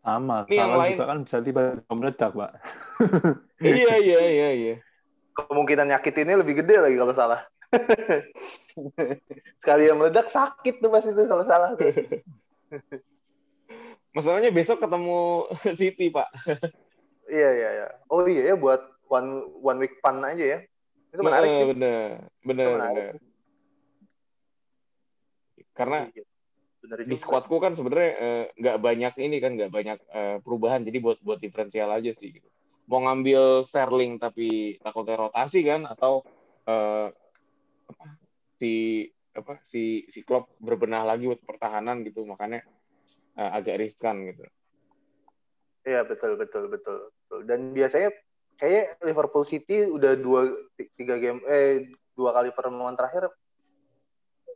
[0.01, 2.51] Sama, Ini yang sama lain- juga kan bisa tiba-tiba meledak, Pak.
[3.61, 4.75] iya iya iya iya.
[5.37, 7.41] Kemungkinan nyakitinnya lebih gede lagi kalau salah.
[9.61, 11.89] Sekali yang meledak sakit tuh pasti tuh kalau salah tuh.
[14.11, 15.47] masalahnya besok ketemu
[15.79, 16.27] City pak.
[17.27, 17.87] Iya iya iya.
[18.11, 19.29] Oh iya ya buat one
[19.63, 20.59] one week fun aja ya.
[21.11, 21.67] Itu menarik Eh, sih.
[21.67, 22.07] bener.
[22.43, 23.03] Bener Itu menarik.
[23.11, 23.15] bener.
[25.71, 26.23] Karena Iya,
[26.83, 30.81] bener di squadku kan sebenarnya eh, nggak banyak ini kan nggak banyak eh, perubahan.
[30.83, 32.47] Jadi buat buat diferensial aja sih gitu.
[32.91, 36.27] mau ngambil Sterling tapi takutnya rotasi kan atau
[36.67, 37.07] eh,
[37.87, 38.05] apa,
[38.59, 42.27] si apa si si Klopp berbenah lagi buat pertahanan gitu.
[42.27, 42.67] Makanya
[43.37, 44.43] eh, agak riskan gitu
[45.81, 47.39] Iya betul betul betul betul.
[47.49, 48.13] Dan biasanya
[48.61, 50.45] kayak Liverpool City udah dua
[50.93, 53.33] tiga game eh dua kali pertemuan terakhir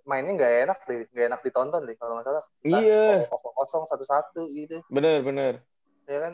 [0.05, 2.45] mainnya nggak enak deh, nggak enak ditonton deh kalau nggak salah.
[2.61, 3.25] Iya.
[3.25, 5.65] Kosong kosong satu satu gitu, bener bener
[6.05, 6.33] ya kan?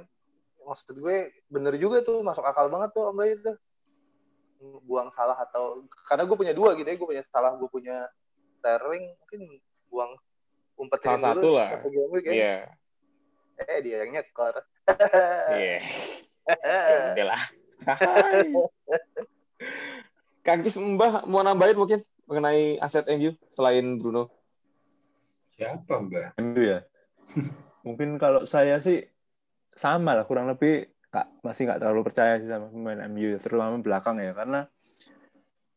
[0.62, 3.52] Maksud gue bener juga tuh masuk akal banget tuh Mbak itu.
[4.86, 8.12] Buang salah atau karena gue punya dua gitu ya, gue punya salah, gue punya
[8.60, 9.42] Sterling mungkin
[9.90, 10.12] buang
[10.82, 11.70] umpetin Salah dulu satu lah.
[11.78, 12.34] satu game week ya.
[12.34, 12.56] iya
[13.62, 14.56] Eh dia yang nyekor.
[15.54, 15.78] iya
[16.90, 17.44] ya udah lah
[20.42, 24.34] Kang Cis Mbah mau nambahin mungkin mengenai aset MU selain Bruno
[25.52, 26.42] Siapa Mbak?
[26.42, 26.80] MU ya.
[27.86, 29.06] Mungkin kalau saya sih
[29.74, 34.18] sama lah kurang lebih nggak masih nggak terlalu percaya sih sama pemain MU terutama belakang
[34.18, 34.66] ya karena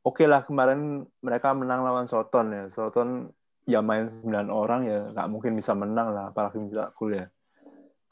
[0.00, 3.28] oke lah kemarin mereka menang lawan Soton ya Soton
[3.64, 7.26] ya main 9 orang ya nggak mungkin bisa menang lah apalagi bisa gol ya.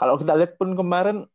[0.00, 1.28] Kalau kita lihat pun kemarin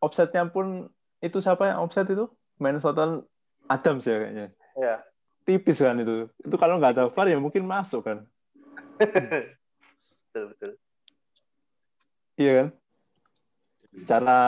[0.00, 0.88] offsetnya pun
[1.20, 2.28] itu siapa yang offset itu?
[2.58, 3.22] Minnesota
[3.68, 4.46] Adams ya kayaknya.
[4.76, 4.94] Ya.
[5.44, 6.28] Tipis kan itu.
[6.40, 8.18] Itu kalau nggak ada VAR ya mungkin masuk kan.
[10.32, 10.70] betul betul.
[12.34, 12.68] Iya kan?
[13.94, 14.38] Secara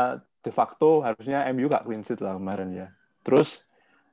[0.42, 2.88] de facto harusnya MU gak clean sheet lah kemarin ya.
[3.22, 3.62] Terus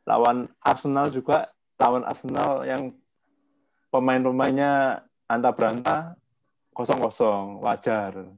[0.06, 2.94] lawan Arsenal juga lawan Arsenal yang
[3.94, 6.18] pemain-pemainnya anta beranta
[6.74, 8.34] kosong kosong wajar.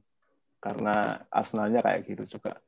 [0.60, 2.60] Karena Arsenalnya kayak gitu juga.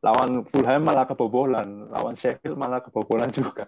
[0.00, 3.66] Lawan Fulham malah kebobolan lawan Sheffield malah kebobolan juga.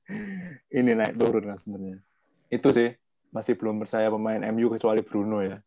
[0.78, 2.00] Ini naik turun kan sebenarnya.
[2.50, 2.90] Itu sih
[3.30, 5.62] masih belum percaya pemain MU kecuali Bruno ya.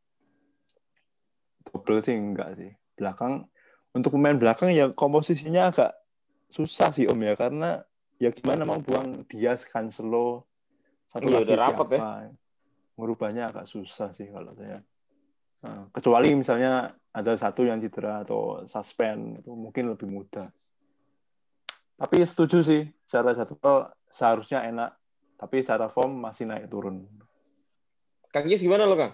[1.70, 2.72] Double sih enggak sih.
[3.00, 3.48] Belakang
[3.96, 5.96] untuk pemain belakang ya komposisinya agak
[6.52, 7.34] susah sih Om ya.
[7.40, 7.80] Karena
[8.20, 10.44] ya gimana mau buang Diaz Cancelo
[11.14, 12.02] satu Iya, lagi udah rapet ya.
[12.98, 14.82] merubahnya agak susah sih kalau saya
[15.64, 20.52] Nah, kecuali misalnya ada satu yang cedera atau suspend itu mungkin lebih mudah
[21.96, 24.92] tapi setuju sih secara jadwal seharusnya enak
[25.40, 27.08] tapi secara form masih naik turun
[28.34, 29.14] Kang Gis gimana lo, Kang?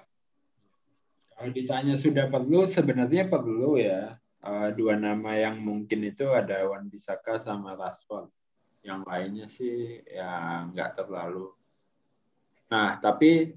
[1.35, 4.15] Kalau ditanya sudah perlu, sebenarnya perlu ya.
[4.39, 8.31] Eh, dua nama yang mungkin itu ada Wan Bisaka sama Rashford.
[8.79, 11.51] Yang lainnya sih ya nggak terlalu.
[12.69, 13.49] Nah, tapi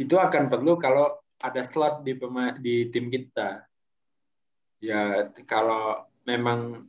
[0.00, 2.16] itu akan perlu kalau ada slot di
[2.60, 3.64] di tim kita.
[4.80, 6.88] Ya kalau memang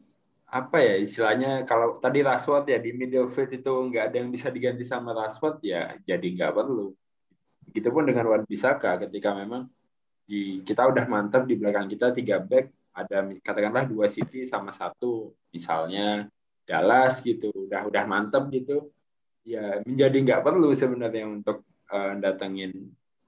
[0.52, 4.84] apa ya istilahnya kalau tadi Rashford ya di midfield itu nggak ada yang bisa diganti
[4.84, 6.92] sama Rashford ya jadi nggak perlu.
[7.72, 9.72] Begitupun dengan Wan Bisaka ketika memang
[10.28, 15.32] di kita udah mantap di belakang kita tiga back ada katakanlah dua City sama satu
[15.56, 16.28] misalnya
[16.68, 18.92] Dallas gitu udah udah mantap gitu
[19.46, 22.72] ya menjadi nggak perlu sebenarnya untuk eh, datengin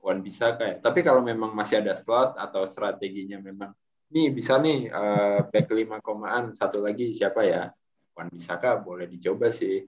[0.03, 0.75] Wan Bisaka ya.
[0.83, 3.71] Tapi kalau memang masih ada slot atau strateginya memang
[4.13, 7.73] nih bisa nih eh, back lima komaan satu lagi siapa ya
[8.13, 9.81] Wan Bisaka boleh dicoba sih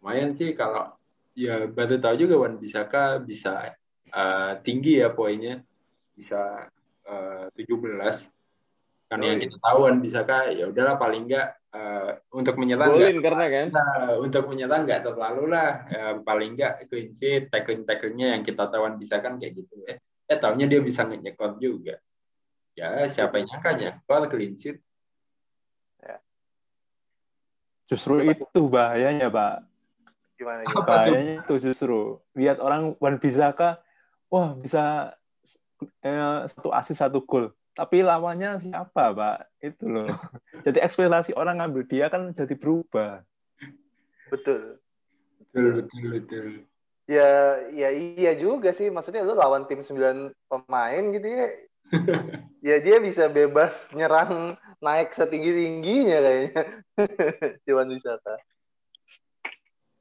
[0.00, 0.90] lumayan sih kalau
[1.38, 3.70] ya baru tahu juga Wan Bisaka bisa
[4.10, 5.62] eh, tinggi ya poinnya
[6.18, 6.66] bisa
[7.06, 8.34] eh, 17
[9.06, 9.44] kan yang Yoi.
[9.46, 13.66] kita tahu Wan Bisaka ya udahlah paling enggak eh, untuk menyerang nggak Golin karena kan.
[13.74, 15.70] Nah, untuk menyerang nggak terlalu lah.
[15.90, 19.98] Eh, paling nggak clean sheet tackling tacklingnya yang kita tawan bisa kan kayak gitu eh
[20.24, 21.98] eh taunya dia bisa nyekot juga.
[22.78, 24.78] Ya siapa yang nyangka nyekot clean sheet.
[27.84, 29.68] Justru itu bahayanya pak.
[30.40, 30.80] Gimana gitu?
[30.80, 30.84] tuh?
[30.88, 32.00] bahayanya itu justru.
[32.32, 33.84] Lihat orang Wan Bisaka
[34.32, 35.14] wah bisa
[36.02, 40.08] eh, satu asis satu gol tapi lawannya siapa pak itu loh
[40.66, 43.26] jadi ekspektasi orang ngambil dia kan jadi berubah
[44.32, 44.80] Betul.
[45.52, 46.46] betul betul betul
[47.04, 48.88] Ya, ya iya juga sih.
[48.88, 51.46] Maksudnya lu lawan tim 9 pemain gitu ya.
[52.72, 56.62] ya dia bisa bebas nyerang naik setinggi-tingginya kayaknya.
[57.68, 58.40] Cuman bisa kan.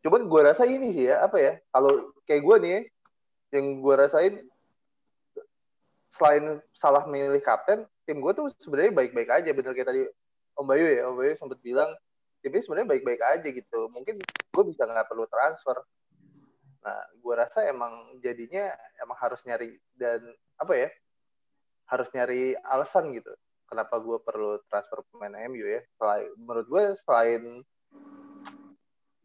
[0.03, 2.81] Cuman gue rasa ini sih ya, apa ya, kalau kayak gue nih ya,
[3.55, 4.35] yang gue rasain
[6.13, 9.49] selain salah milih kapten, tim gue tuh sebenarnya baik-baik aja.
[9.49, 10.05] Bener kayak tadi
[10.53, 11.89] Om Bayu ya, Om Bayu sempat bilang
[12.45, 13.89] timnya sebenarnya baik-baik aja gitu.
[13.89, 15.81] Mungkin gue bisa nggak perlu transfer.
[16.85, 18.69] Nah, gue rasa emang jadinya
[19.01, 20.21] emang harus nyari dan
[20.61, 20.89] apa ya,
[21.89, 23.33] harus nyari alasan gitu.
[23.65, 25.81] Kenapa gue perlu transfer pemain MU ya?
[25.97, 27.41] Selain, menurut gue selain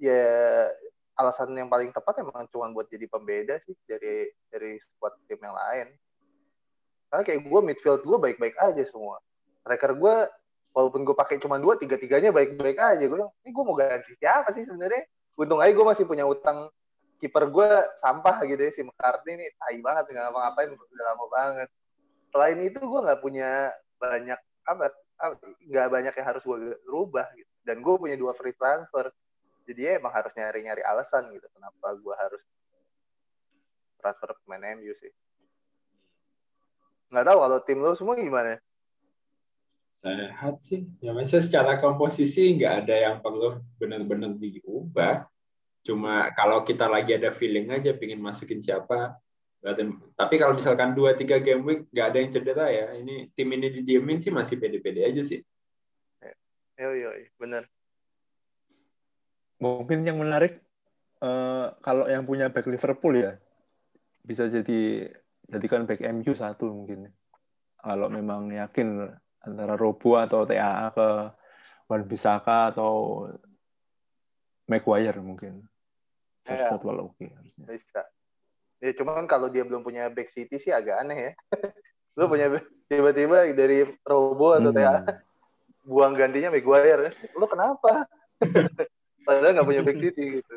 [0.01, 0.24] ya
[1.18, 5.53] alasan yang paling tepat emang cuma buat jadi pembeda sih dari dari squad tim yang
[5.53, 5.90] lain.
[7.09, 9.16] Karena kayak gue midfield gue baik-baik aja semua.
[9.64, 10.16] Striker gue
[10.77, 13.03] walaupun gue pakai cuma dua tiga tiganya baik-baik aja.
[13.05, 15.09] Gue bilang ini gue mau ganti siapa sih sebenarnya?
[15.38, 16.68] Untung aja gue masih punya utang
[17.18, 17.68] kiper gue
[17.99, 21.68] sampah gitu ya si McCartney nih tai banget nggak ngapa-ngapain udah lama banget.
[22.31, 23.51] Selain itu gue nggak punya
[23.99, 24.94] banyak apa-
[25.66, 27.51] nggak banyak yang harus gue rubah gitu.
[27.66, 29.11] Dan gue punya dua free transfer.
[29.68, 32.40] Jadi ya emang harus nyari-nyari alasan gitu kenapa gue harus
[33.99, 35.11] transfer pemain MU sih.
[37.09, 38.61] Nggak tahu kalau tim lo semua gimana?
[39.99, 40.87] sehat sih.
[41.03, 45.27] Ya maksudnya secara komposisi nggak ada yang perlu benar-benar diubah.
[45.83, 49.16] Cuma kalau kita lagi ada feeling aja pingin masukin siapa
[49.59, 52.87] berarti tapi kalau misalkan dua tiga game week nggak ada yang cedera ya.
[52.94, 55.42] Ini tim ini didiemin sih masih pede-pede aja sih.
[56.79, 57.11] Yo yo,
[57.42, 57.66] bener.
[59.59, 60.62] mungkin yang menarik
[61.18, 63.42] eh, kalau yang punya back Liverpool ya
[64.23, 65.11] bisa jadi
[65.48, 67.08] jadikan back MU satu mungkin
[67.78, 69.08] kalau memang yakin
[69.40, 71.08] antara Robo atau TAA ke
[71.88, 73.24] Wan Bisaka atau
[74.68, 75.64] Maguire mungkin
[76.44, 76.72] Iya.
[76.72, 78.02] jadwal oke harusnya Bisa.
[78.78, 81.32] Ya cuman kalau dia belum punya back city sih agak aneh ya.
[82.16, 84.78] Lu punya back- tiba-tiba dari Robo atau Hmm.
[84.78, 85.20] TA
[85.84, 87.12] buang gantinya Maguire.
[87.34, 88.06] Lu kenapa?
[89.26, 90.56] Padahal nggak punya back city gitu.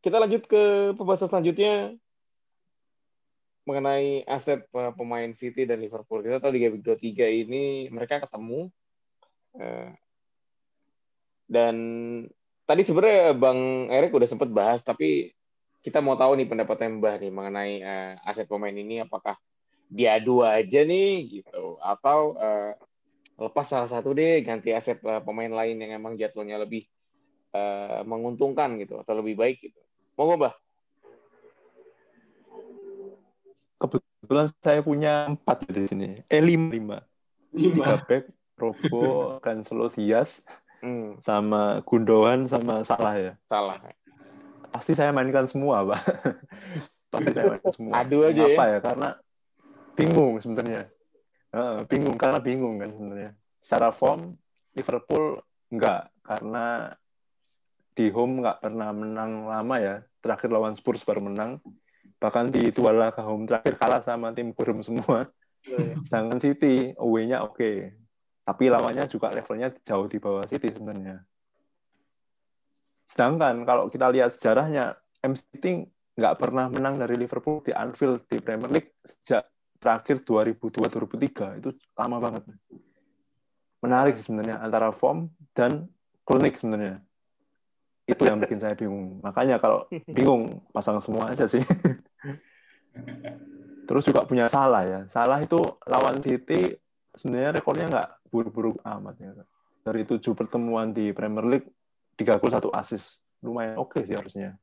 [0.00, 0.62] Kita lanjut ke
[0.94, 1.96] pembahasan selanjutnya
[3.66, 6.22] mengenai aset eh, pemain City dan Liverpool.
[6.22, 8.70] Kita tahu di Game Week 23 ini mereka ketemu
[9.58, 9.90] eh,
[11.50, 11.76] dan
[12.66, 15.34] tadi sebenarnya Bang Erik udah sempat bahas tapi
[15.82, 19.34] kita mau tahu nih pendapatnya Mbah nih mengenai eh, aset pemain ini apakah
[19.86, 22.34] diadu aja nih gitu atau
[23.38, 26.90] lepas salah satu deh ganti aset pemain lain yang emang jadwalnya lebih
[28.02, 29.78] menguntungkan gitu atau lebih baik gitu.
[30.18, 30.65] Mau Mbah?
[33.76, 36.08] Kebetulan saya punya empat di sini.
[36.32, 36.98] Eh lima, lima.
[37.52, 38.24] Tiga back,
[38.56, 39.04] Robo,
[39.44, 40.44] Cancelo, Diaz,
[40.84, 43.32] Hmm, sama Gundogan, sama Salah ya.
[43.48, 43.80] salah.
[44.72, 46.00] Pasti saya mainkan semua, Pak.
[47.12, 47.92] Pasti saya mainkan semua.
[48.04, 48.78] Adu aja Kenapa ya?
[48.84, 49.08] Karena
[49.96, 50.82] bingung sebenarnya.
[51.56, 53.30] Heeh, bingung karena bingung kan sebenarnya.
[53.60, 54.36] Secara form
[54.76, 55.40] Liverpool
[55.72, 56.92] enggak karena
[57.96, 59.96] di home nggak pernah menang lama ya.
[60.20, 61.56] Terakhir lawan Spurs baru menang.
[62.16, 65.28] Bahkan di dua laga home terakhir kalah sama tim Burem semua.
[66.06, 67.92] Sedangkan City away-nya oke.
[68.46, 71.20] Tapi lawannya juga levelnya jauh di bawah City sebenarnya.
[73.06, 78.40] Sedangkan kalau kita lihat sejarahnya, M City nggak pernah menang dari Liverpool di Anfield di
[78.40, 79.46] Premier League sejak
[79.78, 81.60] terakhir 2002-2003.
[81.62, 82.42] Itu lama banget.
[83.84, 85.86] Menarik sebenarnya antara form dan
[86.26, 87.05] klinik sebenarnya.
[88.06, 89.18] Itu yang bikin saya bingung.
[89.20, 91.62] Makanya kalau bingung, pasang semua aja sih.
[93.86, 95.00] Terus juga punya salah ya.
[95.10, 96.74] Salah itu lawan City
[97.14, 99.30] sebenarnya rekornya nggak buruk-buruk amat ya.
[99.82, 101.68] Dari tujuh pertemuan di Premier League,
[102.18, 103.22] tiga gol satu assist.
[103.42, 104.58] Lumayan oke sih harusnya.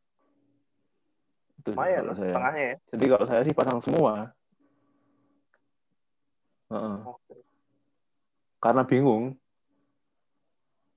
[1.59, 2.33] Itu sih Lumayan kalau saya.
[2.35, 2.75] tengahnya ya.
[2.95, 4.35] Jadi kalau saya sih pasang semua.
[6.71, 6.97] Heeh.
[8.59, 9.35] Karena bingung.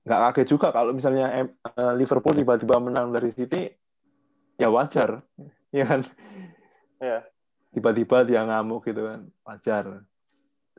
[0.07, 1.47] Nggak kaget juga kalau misalnya eh,
[1.99, 3.67] Liverpool tiba-tiba menang dari City,
[4.55, 5.19] ya wajar.
[5.67, 6.07] Ya kan?
[7.03, 7.27] Iya.
[7.75, 9.27] Tiba-tiba dia ngamuk gitu kan.
[9.43, 10.07] Wajar.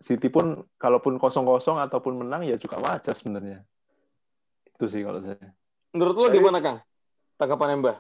[0.01, 3.69] City pun kalaupun kosong-kosong ataupun menang ya juga wajar sebenarnya.
[4.65, 5.53] Itu sih kalau saya.
[5.93, 6.79] Menurut lo Jadi- gimana Kang?
[7.37, 7.97] Tanggapannya Mbah?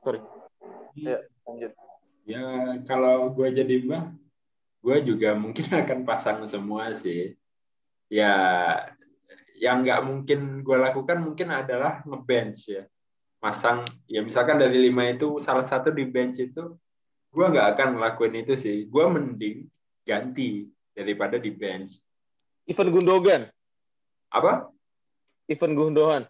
[0.00, 0.20] Sorry.
[1.44, 1.72] Lanjut.
[2.24, 2.42] Ya
[2.88, 4.08] kalau gue jadi mbah,
[4.82, 7.36] gue juga mungkin akan pasang semua sih.
[8.08, 8.32] Ya
[9.56, 12.84] yang nggak mungkin gue lakukan mungkin adalah ngebench ya.
[13.40, 16.72] Masang, ya misalkan dari lima itu salah satu di bench itu,
[17.30, 18.88] gue nggak akan ngelakuin itu sih.
[18.88, 19.68] Gue mending
[20.04, 20.66] ganti
[20.96, 22.00] daripada di bench.
[22.66, 23.46] Ivan Gundogan.
[24.32, 24.72] Apa?
[25.46, 26.22] Ivan Gundogan.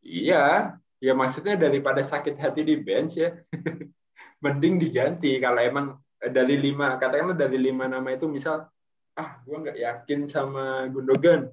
[0.00, 3.34] Iya, ya maksudnya daripada sakit hati di bench ya,
[4.44, 5.36] mending diganti.
[5.40, 5.86] Kalau emang
[6.20, 8.68] dari lima, katakanlah dari lima nama itu misal,
[9.16, 11.48] ah gue nggak yakin sama Gundogan,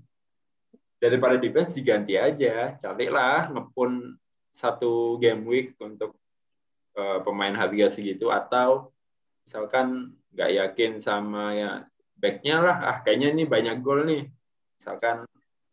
[0.97, 4.17] daripada bench diganti aja, carilah ngepun
[4.53, 6.17] satu game week untuk
[6.97, 8.89] eh, pemain harga segitu atau
[9.45, 11.69] misalkan nggak yakin sama ya
[12.17, 14.25] backnya lah, ah kayaknya ini banyak gol nih,
[14.75, 15.23] misalkan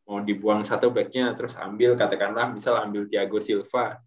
[0.04, 4.00] mau dibuang satu backnya terus ambil katakanlah misal ambil Thiago Silva.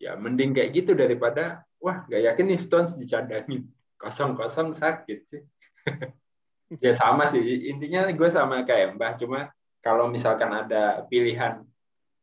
[0.00, 3.68] Ya mending kayak gitu daripada wah nggak yakin nih Stones dicadangin
[4.00, 5.42] kosong kosong sakit sih.
[6.80, 7.70] Ya sama sih.
[7.70, 9.52] Intinya gue sama kayak Mbah cuma
[9.84, 11.60] kalau misalkan ada pilihan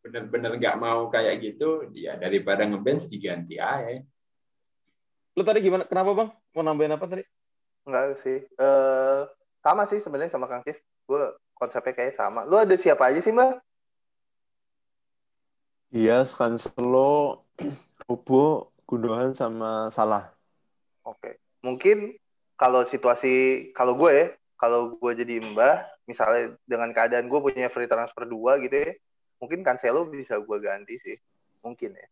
[0.02, 4.02] bener-bener nggak mau kayak gitu ya daripada ngebench diganti aja
[5.32, 5.88] Lo tadi gimana?
[5.88, 6.30] Kenapa Bang?
[6.52, 7.24] Mau nambahin apa tadi?
[7.88, 8.44] Enggak sih.
[8.44, 9.20] Eh
[9.64, 10.80] sama sih sebenarnya sama Kang Cis.
[11.08, 11.24] Gue
[11.56, 12.44] konsepnya kayak sama.
[12.44, 13.64] Lu ada siapa aja sih, Mbak?
[15.92, 17.44] Iya, Cancelo,
[18.08, 20.32] Robo, Gundogan sama Salah.
[21.04, 21.40] Oke.
[21.64, 22.16] Mungkin
[22.60, 24.26] kalau situasi kalau gue ya,
[24.62, 28.94] kalau gue jadi Mbah, misalnya dengan keadaan gue punya free transfer dua gitu ya,
[29.42, 31.18] mungkin Cancelo bisa gue ganti sih.
[31.66, 32.08] Mungkin ya.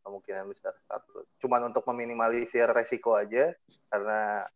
[0.00, 1.28] Kemungkinan besar satu.
[1.36, 3.52] Cuman untuk meminimalisir resiko aja
[3.92, 4.48] karena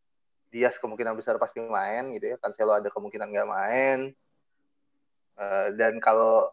[0.48, 2.36] Dias kemungkinan besar pasti main gitu ya.
[2.40, 3.98] Cancelo ada kemungkinan nggak main.
[5.36, 6.48] Eh, dan kalau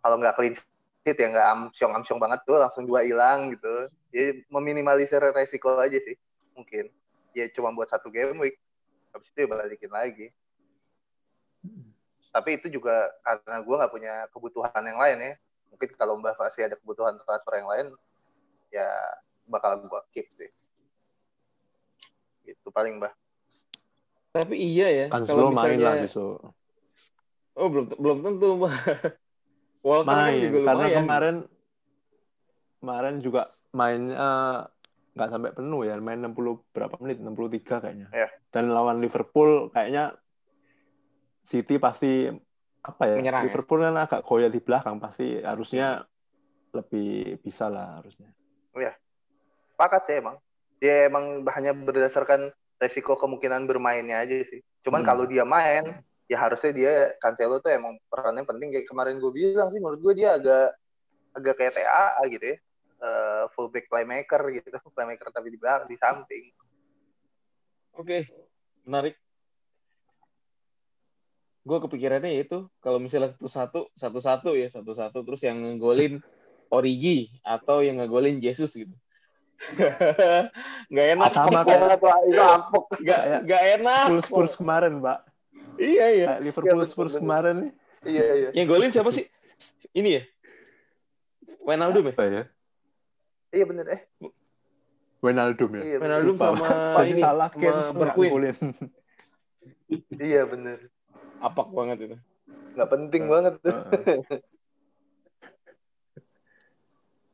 [0.00, 0.54] kalau nggak clean
[1.04, 3.92] sheet ya nggak amsyong-amsyong banget tuh langsung dua hilang gitu.
[4.08, 6.16] Jadi meminimalisir resiko aja sih
[6.56, 6.88] mungkin.
[7.36, 8.56] Ya cuma buat satu game week.
[9.16, 10.26] Habis itu ya balikin lagi.
[12.28, 15.32] Tapi itu juga karena gue nggak punya kebutuhan yang lain ya.
[15.72, 17.86] Mungkin kalau Mbak pasti ada kebutuhan transfer yang lain,
[18.68, 18.88] ya
[19.48, 20.52] bakal gue keep sih.
[22.44, 23.12] Gitu paling Mbak.
[24.36, 25.06] Tapi iya ya.
[25.08, 26.36] Cancelo kalau main misalnya- lah besok.
[27.56, 28.76] Oh belum belum tentu Mbah.
[29.86, 31.36] Walker kan Main karena kemarin
[32.82, 34.58] kemarin juga main eh,
[35.16, 38.08] nggak sampai penuh ya, main 60 berapa menit, 63 kayaknya.
[38.12, 38.28] Iya.
[38.52, 40.12] Dan lawan Liverpool kayaknya
[41.40, 42.28] City pasti
[42.84, 43.16] apa ya?
[43.16, 43.46] Menyerang, ya?
[43.48, 46.04] Liverpool kan agak goyah di belakang, pasti harusnya
[46.76, 48.28] lebih bisa lah harusnya.
[49.76, 50.36] Sepakat sih emang.
[50.80, 52.48] Dia emang hanya berdasarkan
[52.80, 54.64] resiko kemungkinan bermainnya aja sih.
[54.80, 55.08] Cuman Hmm.
[55.08, 59.68] kalau dia main, ya harusnya dia Cancelo tuh emang perannya penting kayak kemarin gue bilang
[59.72, 60.76] sih menurut gue dia agak
[61.36, 62.56] agak kayak TAA gitu ya.
[62.96, 66.44] Eh, fullback playmaker gitu, playmaker tapi di belakang di samping.
[67.92, 68.24] Oke,
[68.88, 69.20] menarik.
[71.66, 75.60] Gue kepikirannya ya itu kalau misalnya satu satu satu satu ya satu satu terus yang
[75.60, 76.22] ngegolin
[76.70, 78.94] Origi atau yang ngegolin Jesus gitu.
[80.92, 81.28] Nggak enak.
[81.34, 82.84] Sama Apok kayak- itu apok.
[83.02, 84.04] Nggak nggak enak.
[84.08, 85.18] Spurs Spurs kemarin, Pak.
[85.76, 86.26] Iya iya.
[86.32, 87.56] Kayak Liverpool betul, Spurs kemarin.
[88.04, 88.48] Iya iya.
[88.56, 89.24] Yang golin siapa sih?
[89.92, 90.22] Ini ya.
[91.66, 92.14] Wijnaldum ya.
[92.14, 92.44] Ya?
[93.56, 94.00] Iya bener eh.
[95.24, 95.82] Wijnaldum ya.
[95.82, 95.96] Iya.
[95.96, 96.68] Wijnaldum sama
[97.00, 98.30] Tadi ini salah Kane Bergwijn.
[98.36, 98.56] golin.
[100.20, 100.78] Iya bener.
[101.40, 102.16] Apak banget itu.
[102.76, 103.72] Nggak penting banget tuh.
[103.72, 104.20] Heeh.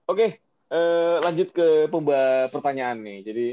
[0.11, 0.39] Oke,
[0.71, 3.19] eh, lanjut ke pemba pertanyaan nih.
[3.27, 3.49] Jadi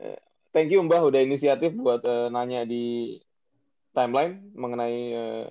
[0.00, 0.18] eh,
[0.56, 3.20] thank you Mbah udah inisiatif buat eh, nanya di
[3.92, 5.46] timeline mengenai eh,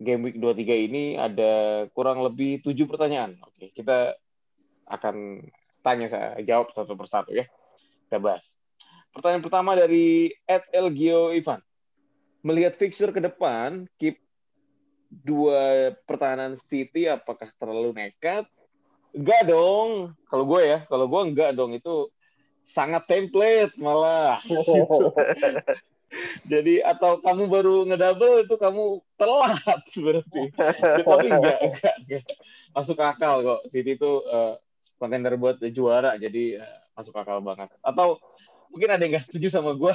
[0.00, 3.36] game week 23 ini ada kurang lebih tujuh pertanyaan.
[3.44, 4.16] Oke, kita
[4.86, 5.46] akan
[5.82, 7.46] tanya saya jawab satu persatu ya.
[8.06, 8.46] Kita bahas.
[9.10, 11.62] Pertanyaan pertama dari Ed Elgio Ivan.
[12.46, 14.22] Melihat fixture ke depan, keep
[15.10, 18.46] dua pertahanan City apakah terlalu nekat
[19.16, 20.12] Enggak dong.
[20.28, 21.72] Kalau gue ya, kalau gue enggak dong.
[21.72, 22.12] Itu
[22.68, 24.36] sangat template malah.
[26.52, 28.84] Jadi atau kamu baru ngedouble itu kamu
[29.16, 30.42] telat berarti.
[30.52, 32.24] Ya, tapi enggak, enggak, enggak.
[32.76, 33.60] Masuk akal kok.
[33.72, 34.54] City itu eh,
[34.96, 36.16] kontender buat juara.
[36.16, 37.72] Jadi eh, masuk akal banget.
[37.80, 38.20] Atau
[38.72, 39.94] mungkin ada yang nggak setuju sama gue.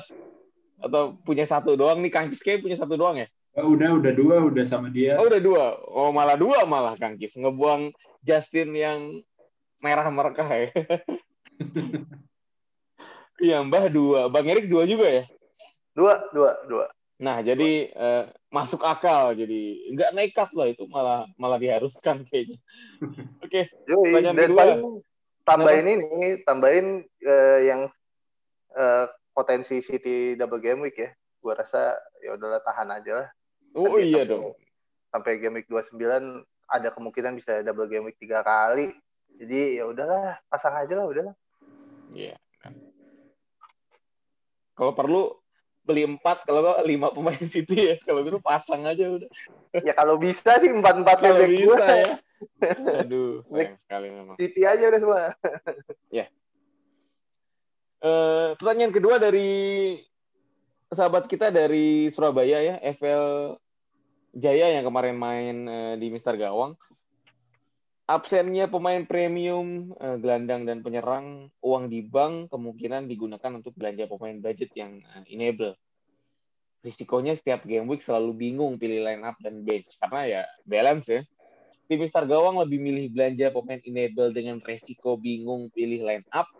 [0.82, 2.12] Atau punya satu doang nih.
[2.14, 3.28] Kang punya satu doang ya?
[3.52, 5.20] Oh, udah, udah dua, udah sama dia.
[5.20, 5.66] Oh udah dua.
[5.91, 7.36] Oh malah dua malah Kang Kis.
[7.36, 7.91] Ngebuang
[8.24, 8.99] Justin yang
[9.82, 10.68] merah merekah ya.
[13.41, 14.30] Iya Mbah dua.
[14.30, 15.26] Bang Erik dua juga ya.
[15.97, 16.86] Dua, dua, dua.
[17.22, 19.38] Nah jadi eh, masuk akal.
[19.38, 22.57] Jadi nggak nekat lah itu malah malah diharuskan kayaknya.
[23.39, 23.69] Oke.
[23.86, 24.65] Pertanyaan Dan kedua.
[25.41, 26.88] tambahin ini, tambahin
[27.22, 27.82] eh, yang
[28.74, 31.13] eh, potensi City double game week ya.
[31.41, 33.28] Gua rasa ya udahlah tahan aja lah.
[33.74, 34.43] Oh Kan dia iya sampai- dong.
[35.11, 36.01] Sampai game week 29
[36.72, 38.89] ada kemungkinan bisa double game week tiga kali.
[39.32, 41.36] Jadi ya udahlah, pasang aja lah udahlah.
[42.11, 42.36] Iya.
[44.72, 45.41] Kalau perlu
[45.82, 47.96] beli empat, kalau nggak lima pemain City ya.
[48.06, 49.30] Kalau gitu pasang aja udah.
[49.82, 51.88] Ya kalau bisa sih empat-empat Kalau back bisa gua.
[51.90, 52.14] ya.
[53.06, 54.36] Aduh, sayang sekali memang.
[54.38, 55.22] City aja udah semua.
[58.02, 59.94] Eh, pertanyaan kedua dari
[60.90, 63.54] sahabat kita dari Surabaya ya, FL
[64.34, 66.74] Jaya yang kemarin main eh, di Mister Gawang.
[68.12, 74.36] Absennya pemain premium, eh, gelandang dan penyerang, uang di bank kemungkinan digunakan untuk belanja pemain
[74.36, 75.80] budget yang eh, enable.
[76.84, 81.24] Risikonya setiap game week selalu bingung pilih line up dan bench karena ya balance ya.
[81.88, 86.51] Tim Mister Gawang lebih milih belanja pemain enable dengan resiko bingung pilih line up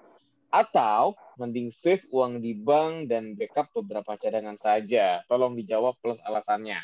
[0.56, 5.20] atau mending save uang di bank dan backup beberapa cadangan saja.
[5.28, 6.80] Tolong dijawab plus alasannya.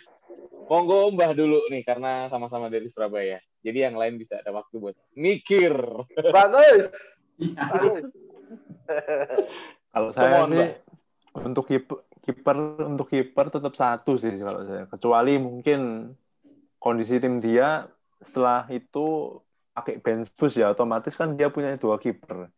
[0.67, 3.39] Monggo Mbah dulu nih karena sama-sama dari Surabaya.
[3.67, 5.75] Jadi yang lain bisa ada waktu buat mikir.
[6.31, 6.87] Bagus.
[7.35, 7.67] Iya.
[9.91, 10.69] Kalau saya Come on, sih
[11.43, 11.65] untuk
[12.23, 12.57] kiper
[12.87, 14.87] untuk kiper tetap satu sih kalau saya.
[14.87, 16.11] Kecuali mungkin
[16.79, 17.85] kondisi tim dia
[18.23, 19.37] setelah itu
[19.75, 22.49] pakai bench boost ya otomatis kan dia punya dua kiper.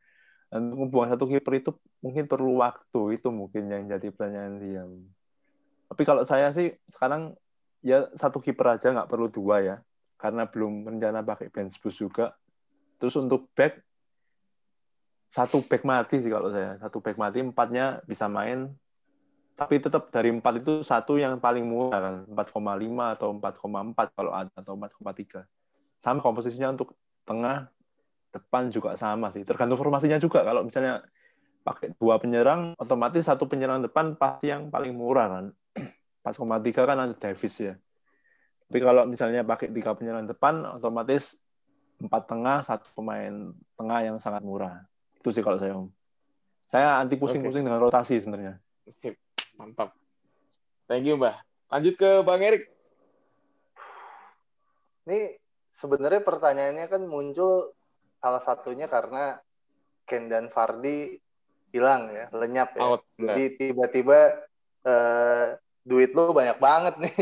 [0.49, 4.83] Dan untuk membuang satu kiper itu mungkin perlu waktu itu mungkin yang jadi pertanyaan dia.
[5.89, 7.33] Tapi kalau saya sih sekarang
[7.81, 9.75] ya satu kiper aja nggak perlu dua ya
[10.19, 12.35] karena belum rencana pakai bench boost juga.
[12.99, 13.79] Terus untuk back
[15.31, 16.75] satu back mati sih kalau saya.
[16.83, 18.67] Satu back mati empatnya bisa main.
[19.55, 22.15] Tapi tetap dari empat itu satu yang paling murah kan.
[22.27, 25.47] 4,5 atau 4,4 kalau ada atau 4,3
[25.99, 27.71] sama komposisinya untuk tengah
[28.35, 29.47] depan juga sama sih.
[29.47, 30.43] Tergantung formasinya juga.
[30.43, 31.03] Kalau misalnya
[31.63, 35.45] pakai dua penyerang otomatis satu penyerang depan pasti yang paling murah kan.
[36.27, 37.79] 4,3 kan ada Davis ya
[38.69, 41.41] tapi kalau misalnya pakai tiga penyerang depan otomatis
[41.99, 44.85] empat tengah satu pemain tengah yang sangat murah
[45.19, 45.89] itu sih kalau saya om
[46.69, 48.61] saya anti pusing-pusing dengan rotasi sebenarnya
[48.97, 49.15] Sip.
[49.59, 49.93] Mantap.
[50.89, 51.37] Thank you, Mbah.
[51.69, 52.65] Lanjut ke Bang Erik.
[55.05, 55.37] Ini
[55.77, 57.73] sebenarnya pertanyaannya kan muncul
[58.17, 59.37] salah satunya karena
[60.09, 61.21] Ken dan Fardi
[61.69, 62.81] hilang ya, lenyap ya.
[62.81, 63.05] Out.
[63.21, 64.41] Jadi tiba-tiba
[64.81, 65.45] eh,
[65.85, 67.15] duit lu banyak banget nih.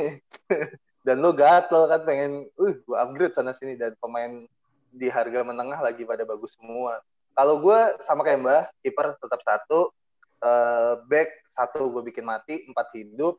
[1.08, 4.44] dan lu gatel kan pengen, uh, gua upgrade sana sini dan pemain
[4.92, 7.00] di harga menengah lagi pada bagus semua.
[7.32, 9.94] Kalau gue sama kayak Mbah, kiper tetap satu,
[10.42, 13.38] eh, back satu gue bikin mati, empat hidup,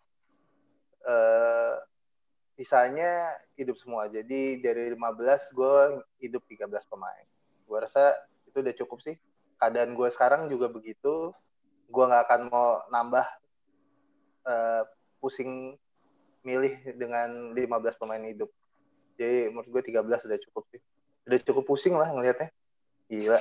[1.02, 1.76] eh,
[2.54, 4.06] sisanya hidup semua.
[4.06, 7.26] Jadi dari 15 gue hidup 13 pemain.
[7.66, 8.14] Gue rasa
[8.46, 9.18] itu udah cukup sih.
[9.58, 11.34] Keadaan gue sekarang juga begitu.
[11.90, 13.26] Gue nggak akan mau nambah
[14.46, 14.82] eh,
[15.18, 15.74] pusing
[16.48, 18.48] milih dengan 15 pemain hidup.
[19.20, 20.80] Jadi menurut gue 13 udah cukup sih.
[21.28, 22.48] Udah cukup pusing lah ngelihatnya.
[23.12, 23.40] Gila.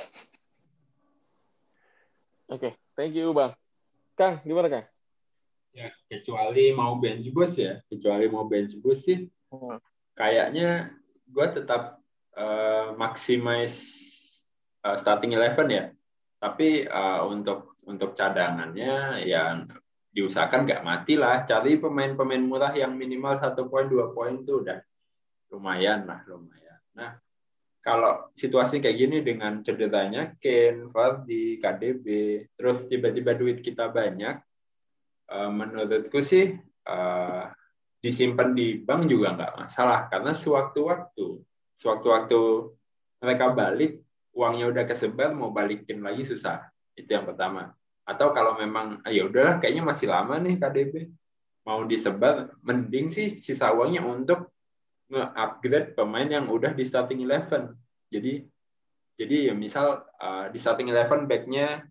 [2.52, 3.56] Oke, thank you Bang.
[4.16, 4.86] Kang, gimana Kang?
[5.72, 9.80] Ya, kecuali mau bench boost ya, kecuali mau bench boost sih, Hmm.
[10.12, 10.92] kayaknya
[11.24, 12.04] gue tetap
[12.36, 13.80] uh, maximize
[14.84, 15.84] uh, starting eleven ya.
[16.36, 19.64] Tapi uh, untuk untuk cadangannya yang
[20.18, 21.46] diusahakan nggak mati lah.
[21.46, 24.82] Cari pemain-pemain murah yang minimal satu poin dua poin itu udah
[25.54, 26.82] lumayan lah, lumayan.
[26.98, 27.14] Nah,
[27.78, 32.06] kalau situasi kayak gini dengan cederanya Ken, Fardi, KDB,
[32.58, 34.42] terus tiba-tiba duit kita banyak,
[35.30, 36.58] uh, menurutku sih
[36.88, 37.44] uh,
[37.98, 41.42] disimpan di bank juga nggak masalah karena sewaktu-waktu
[41.78, 42.40] sewaktu-waktu
[43.18, 44.02] mereka balik
[44.34, 46.62] uangnya udah kesebar mau balikin lagi susah
[46.94, 47.74] itu yang pertama
[48.08, 51.12] atau kalau memang ah, ya udahlah kayaknya masih lama nih KDB
[51.68, 54.48] mau disebar mending sih sisa uangnya untuk
[55.12, 57.76] nge-upgrade pemain yang udah di starting eleven.
[58.08, 58.40] Jadi
[59.20, 61.84] jadi ya misal uh, di starting eleven backnya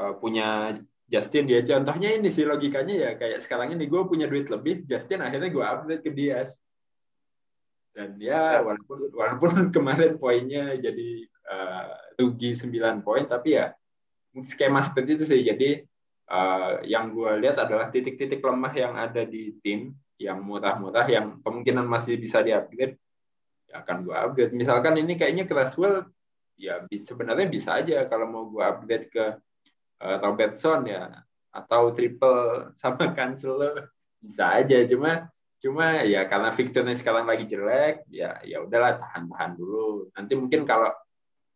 [0.00, 0.80] uh, punya
[1.12, 1.60] Justin dia.
[1.60, 5.64] Contohnya ini sih logikanya ya kayak sekarang ini gue punya duit lebih Justin akhirnya gue
[5.64, 6.56] upgrade ke Diaz.
[7.92, 8.64] Dan ya.
[8.64, 11.08] walaupun walaupun kemarin poinnya jadi
[11.52, 13.76] uh, rugi 9 poin tapi ya
[14.48, 15.40] skema seperti itu sih.
[15.44, 15.84] Jadi
[16.32, 21.84] uh, yang gue lihat adalah titik-titik lemah yang ada di tim yang murah-murah yang kemungkinan
[21.84, 22.96] masih bisa diupgrade
[23.68, 24.52] ya akan gue upgrade.
[24.56, 26.08] Misalkan ini kayaknya Craswell
[26.56, 29.24] ya sebenarnya bisa aja kalau mau gue upgrade ke
[30.00, 32.40] uh, Robertson ya atau triple
[32.80, 33.88] sama Cancelo
[34.20, 34.84] bisa aja.
[34.88, 35.28] Cuma
[35.62, 40.10] cuma ya karena fixture-nya sekarang lagi jelek ya ya udahlah tahan-tahan dulu.
[40.14, 40.90] Nanti mungkin kalau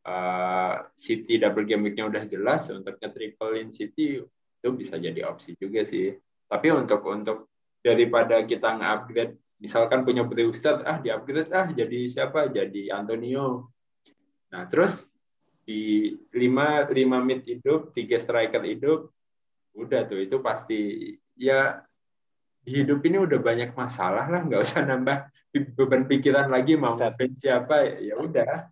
[0.07, 5.59] uh, City double game week-nya udah jelas untuk nge triplein City itu bisa jadi opsi
[5.59, 6.15] juga sih.
[6.47, 7.51] Tapi untuk untuk
[7.83, 12.49] daripada kita nge-upgrade misalkan punya Brewster ah di upgrade ah jadi siapa?
[12.49, 13.75] Jadi Antonio.
[14.55, 15.11] Nah terus
[15.67, 19.11] di lima lima mid hidup tiga striker hidup
[19.75, 21.83] udah tuh itu pasti ya
[22.63, 25.27] di hidup ini udah banyak masalah lah nggak usah nambah
[25.77, 28.71] beban pikiran lagi mau bench siapa ya udah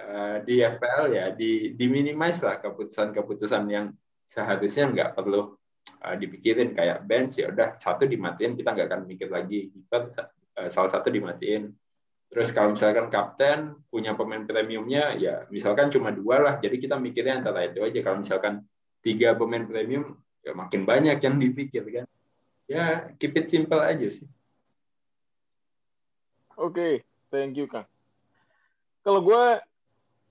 [0.00, 3.92] uh, di FPL ya di di minimize lah keputusan-keputusan yang
[4.24, 5.54] seharusnya nggak perlu
[6.04, 10.10] uh, dipikirin kayak bench ya udah satu dimatiin kita nggak akan mikir lagi keeper
[10.56, 11.74] uh, salah satu dimatiin
[12.34, 16.54] Terus kalau misalkan kapten punya pemain premiumnya, ya misalkan cuma dua lah.
[16.58, 18.02] Jadi kita mikirnya antara itu aja.
[18.02, 18.66] Kalau misalkan
[19.06, 22.06] tiga pemain premium, ya makin banyak yang dipikir kan.
[22.66, 24.26] Ya keep it simple aja sih.
[26.58, 26.94] Oke, okay,
[27.30, 27.86] thank you Kang.
[29.06, 29.62] Kalau gue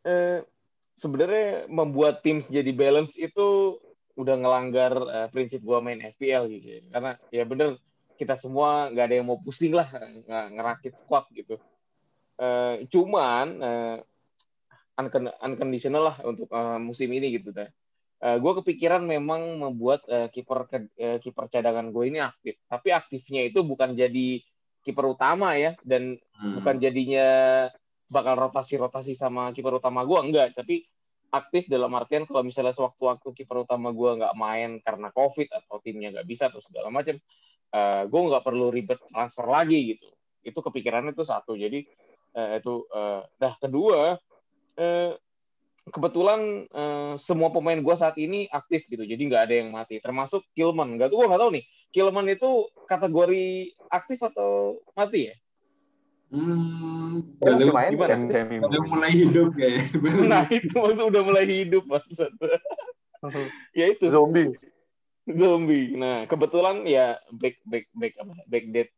[0.04, 0.40] eh,
[1.00, 3.80] sebenarnya membuat tim jadi balance itu
[4.14, 6.68] udah ngelanggar eh, prinsip gue main FPL gitu.
[6.68, 6.82] Ya.
[6.94, 7.70] Karena ya bener
[8.14, 9.90] kita semua nggak ada yang mau pusing lah
[10.28, 11.58] ngerakit squad gitu.
[12.34, 13.98] Uh, cuman uh,
[15.42, 17.70] unconditional lah untuk uh, musim ini gitu deh.
[18.24, 23.44] Uh, gue kepikiran memang membuat uh, kiper uh, kiper cadangan gue ini aktif, tapi aktifnya
[23.44, 24.40] itu bukan jadi
[24.84, 26.54] kiper utama ya dan hmm.
[26.60, 27.28] bukan jadinya
[28.14, 30.86] bakal rotasi-rotasi sama kiper utama gue enggak, tapi
[31.34, 36.14] aktif dalam artian kalau misalnya sewaktu-waktu kiper utama gue nggak main karena covid atau timnya
[36.14, 37.18] nggak bisa atau segala macam,
[37.74, 40.14] uh, gue nggak perlu ribet transfer lagi gitu.
[40.46, 41.58] Itu kepikirannya itu satu.
[41.58, 41.90] Jadi
[42.38, 44.22] uh, itu uh, nah kedua
[44.78, 45.12] uh,
[45.90, 49.02] kebetulan uh, semua pemain gue saat ini aktif gitu.
[49.02, 49.98] Jadi nggak ada yang mati.
[49.98, 51.02] Termasuk Kilman.
[51.02, 51.66] Nggak tuh gue nggak tahu nih.
[51.90, 55.36] Kilman itu kategori aktif atau mati ya
[56.34, 58.18] Hmm, udah, main, gimana?
[58.26, 59.78] Semi, udah mulai hidup ya.
[60.34, 62.34] nah itu maksud udah mulai hidup maksud.
[63.78, 64.10] ya itu.
[64.10, 64.50] Zombie.
[65.30, 65.94] Zombie.
[65.94, 68.90] Nah kebetulan ya back back back apa back dead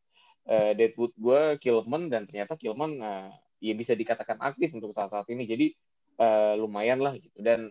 [0.47, 3.27] uh, Deadwood gue Kilman dan ternyata Kilman uh,
[3.59, 5.67] ya bisa dikatakan aktif untuk saat saat ini jadi
[6.23, 7.67] uh, lumayan lah gitu dan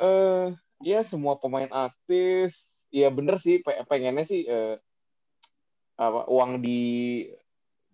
[0.00, 2.56] uh, ya semua pemain aktif
[2.88, 4.80] ya bener sih pengennya sih uh,
[5.98, 6.80] apa uang di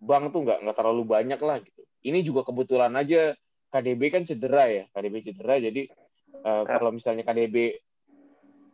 [0.05, 3.33] bank tuh nggak nggak terlalu banyak lah gitu ini juga kebetulan aja
[3.73, 5.81] KDB kan cedera ya, KDB cedera jadi
[6.45, 7.81] uh, kalau misalnya KDB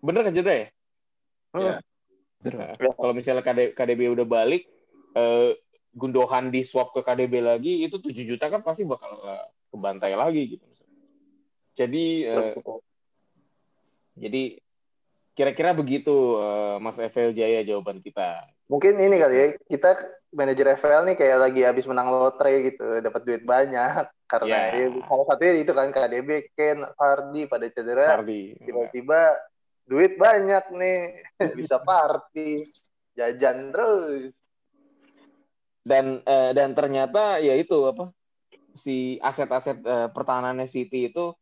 [0.03, 0.67] bener kan cedera ya?
[1.51, 1.75] Ya.
[2.41, 4.67] Nah, kalau misalnya KDB, KDB udah balik,
[5.15, 5.55] uh,
[5.91, 10.55] Gundogan di swap ke KDB lagi itu 7 juta kan pasti bakal uh, kebantai lagi
[10.55, 10.65] gitu.
[11.75, 12.55] Jadi uh,
[14.15, 14.59] jadi
[15.35, 18.47] kira-kira begitu uh, Mas Evel Jaya jawaban kita.
[18.71, 23.21] Mungkin ini kali ya, kita manajer FL nih kayak lagi habis menang lotre gitu, dapat
[23.27, 24.87] duit banyak karena yeah.
[24.87, 28.15] ya, salah satunya itu kan KDB, Ken, Hardy pada cedera.
[28.15, 28.55] Hardy.
[28.63, 29.35] Tiba-tiba
[29.83, 30.99] duit banyak nih,
[31.59, 32.71] bisa party,
[33.19, 34.31] jajan terus.
[35.83, 38.15] Dan uh, dan ternyata ya itu apa?
[38.71, 41.35] Si aset-aset uh, pertahanannya City itu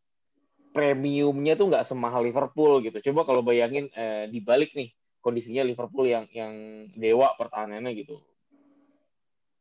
[0.73, 2.97] premiumnya tuh nggak semahal Liverpool gitu.
[3.11, 4.89] Coba kalau bayangin uh, dibalik nih
[5.21, 6.53] kondisinya Liverpool yang yang
[6.97, 8.17] dewa pertahanannya gitu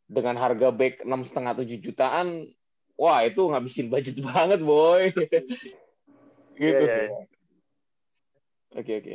[0.08, 2.48] dengan harga back enam setengah tujuh jutaan
[2.98, 5.14] wah itu ngabisin budget banget boy.
[6.58, 7.06] Gitu yeah, sih.
[7.06, 7.24] yeah.
[8.74, 9.14] oke oke.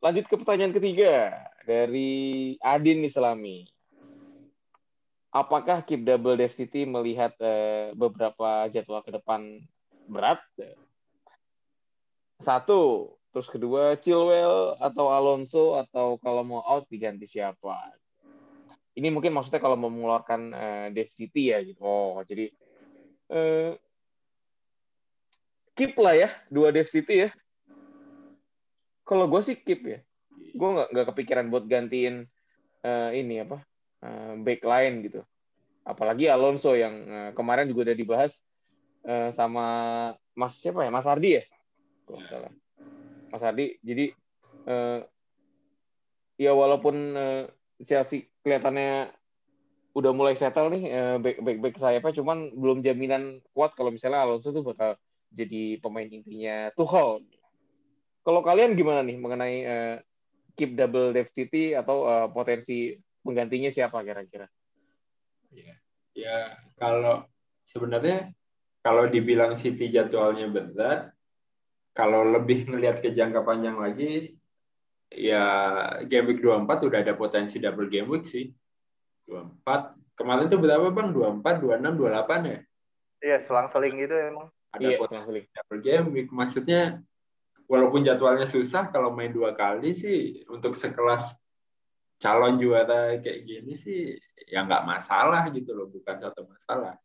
[0.00, 1.34] Lanjut ke pertanyaan ketiga
[1.68, 3.68] dari Adin Islami.
[5.34, 9.60] Apakah Keep Double Dev City melihat uh, beberapa jadwal ke depan
[10.08, 10.40] berat?
[12.40, 13.12] Satu.
[13.36, 17.92] Terus kedua Chilwell atau Alonso atau kalau mau out diganti siapa?
[18.96, 21.84] Ini mungkin maksudnya kalau mau mengeluarkan uh, Dev City ya gitu.
[21.84, 22.48] Oh, jadi
[23.28, 23.76] uh,
[25.76, 27.28] keep lah ya dua Dev ya.
[29.04, 29.98] Kalau gue sih keep ya.
[30.56, 32.24] Gue nggak nggak kepikiran buat gantiin
[32.80, 33.60] uh, ini apa
[34.00, 35.20] uh, back line gitu.
[35.84, 38.32] Apalagi Alonso yang uh, kemarin juga udah dibahas
[39.04, 39.66] uh, sama
[40.32, 41.44] Mas siapa ya Mas Ardi ya
[42.08, 42.52] kalau salah
[43.28, 43.76] Mas Ardi.
[43.84, 44.08] Jadi
[44.66, 45.04] uh,
[46.40, 47.44] ya walaupun uh,
[47.84, 49.12] Chelsea kelihatannya
[49.96, 53.88] udah mulai settle nih uh, back back back saya apa cuman belum jaminan kuat kalau
[53.88, 54.96] misalnya Alonso tuh bakal
[55.32, 57.24] jadi pemain intinya Tuchel.
[58.20, 59.96] Kalau kalian gimana nih mengenai uh,
[60.56, 64.48] keep double depth City atau uh, potensi penggantinya siapa kira-kira?
[65.52, 65.74] Ya,
[66.16, 66.36] ya
[66.76, 67.24] kalau
[67.64, 68.32] sebenarnya
[68.84, 71.10] kalau dibilang City jadwalnya berat,
[71.96, 74.35] kalau lebih ngelihat ke jangka panjang lagi,
[75.10, 75.44] ya
[76.06, 78.50] game week 24 udah ada potensi double game week sih.
[79.26, 80.16] 24.
[80.16, 81.08] Kemarin tuh berapa bang?
[81.12, 82.58] 24, 26, 28 ya?
[83.20, 84.48] Iya, selang-seling gitu emang.
[84.72, 86.28] Ada iya, potensi double game week.
[86.32, 87.02] Maksudnya,
[87.68, 91.36] walaupun jadwalnya susah, kalau main dua kali sih, untuk sekelas
[92.16, 94.16] calon juara kayak gini sih,
[94.48, 95.90] ya nggak masalah gitu loh.
[95.90, 96.96] Bukan satu masalah.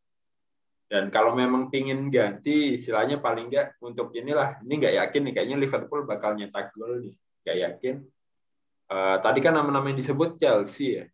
[0.92, 5.58] Dan kalau memang pingin ganti, istilahnya paling nggak untuk inilah, ini nggak yakin nih, kayaknya
[5.64, 7.96] Liverpool bakal nyetak gol nih, nggak yakin.
[8.92, 11.06] Uh, tadi kan nama-nama yang disebut Chelsea ya,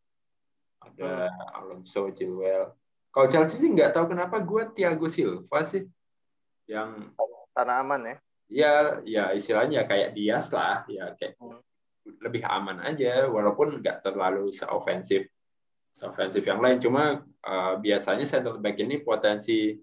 [0.82, 2.74] ada Alonso, Chilwell.
[3.14, 5.86] Kalau Chelsea sih nggak tahu kenapa gue Thiago Silva sih,
[6.66, 7.14] yang
[7.54, 8.16] tanah aman ya?
[8.48, 8.74] Ya,
[9.04, 11.62] ya istilahnya kayak Dias lah, ya kayak hmm.
[12.24, 15.30] lebih aman aja, walaupun nggak terlalu seofensif
[16.02, 16.78] offensif yang lain.
[16.82, 19.78] Cuma uh, biasanya center back ini potensi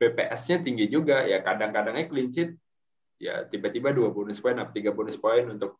[0.00, 2.56] BPS-nya tinggi juga ya kadang-kadangnya clean sheet
[3.20, 5.76] ya tiba-tiba dua bonus poin atau tiga bonus poin untuk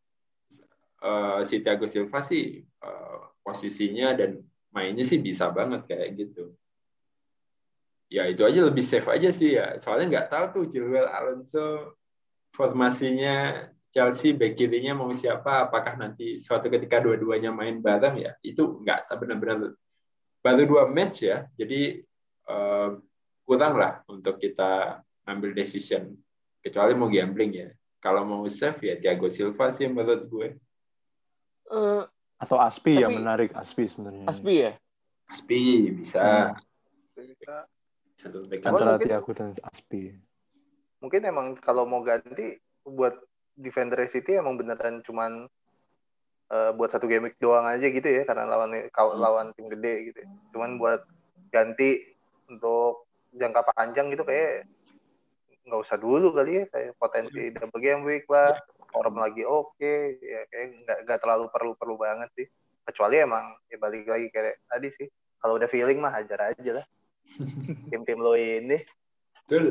[1.01, 6.53] uh, si Thiago Silva sih uh, posisinya dan mainnya sih bisa banget kayak gitu.
[8.13, 9.81] Ya itu aja lebih safe aja sih ya.
[9.81, 11.97] Soalnya nggak tahu tuh Chilwell Alonso
[12.53, 18.83] formasinya Chelsea back kirinya mau siapa apakah nanti suatu ketika dua-duanya main bareng ya itu
[18.87, 19.75] nggak benar-benar
[20.41, 21.99] baru dua match ya jadi
[22.47, 22.95] uh,
[23.43, 26.15] kurang lah untuk kita ambil decision
[26.61, 27.69] kecuali mau gambling ya
[28.01, 30.49] kalau mau save ya Thiago Silva sih menurut gue
[31.73, 32.05] uh,
[32.41, 34.73] atau Aspi tapi, ya menarik Aspi sebenarnya Aspi ya
[35.29, 35.61] Aspi
[35.97, 36.55] bisa
[37.17, 38.69] hmm.
[38.69, 40.17] antara Thiago dan Aspi
[41.01, 43.17] mungkin emang kalau mau ganti buat
[43.57, 45.49] defender City emang beneran cuman
[46.51, 49.17] uh, buat satu game week doang aja gitu ya karena lawan hmm.
[49.17, 50.19] lawan tim gede gitu.
[50.25, 50.29] Ya.
[50.53, 51.07] Cuman buat
[51.55, 52.03] ganti
[52.51, 54.67] untuk jangka panjang gitu kayak
[55.71, 57.55] nggak usah dulu kali ya kayak potensi hmm.
[57.55, 58.59] double game week lah
[58.91, 60.19] form lagi oke okay.
[60.19, 62.47] ya kayak nggak nggak terlalu perlu perlu banget sih
[62.83, 65.07] kecuali emang ya balik lagi kayak tadi sih
[65.39, 66.87] kalau udah feeling mah hajar aja lah
[67.95, 68.83] tim-tim lo ini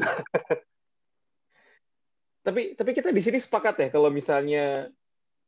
[2.47, 4.87] tapi tapi kita di sini sepakat ya kalau misalnya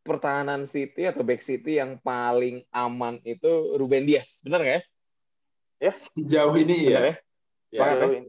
[0.01, 4.81] pertahanan City atau back City yang paling aman itu Ruben Dias, benar nggak ya?
[5.81, 7.13] Ya, sejauh ini benar ya.
[7.73, 7.85] ya.
[8.09, 8.21] ya.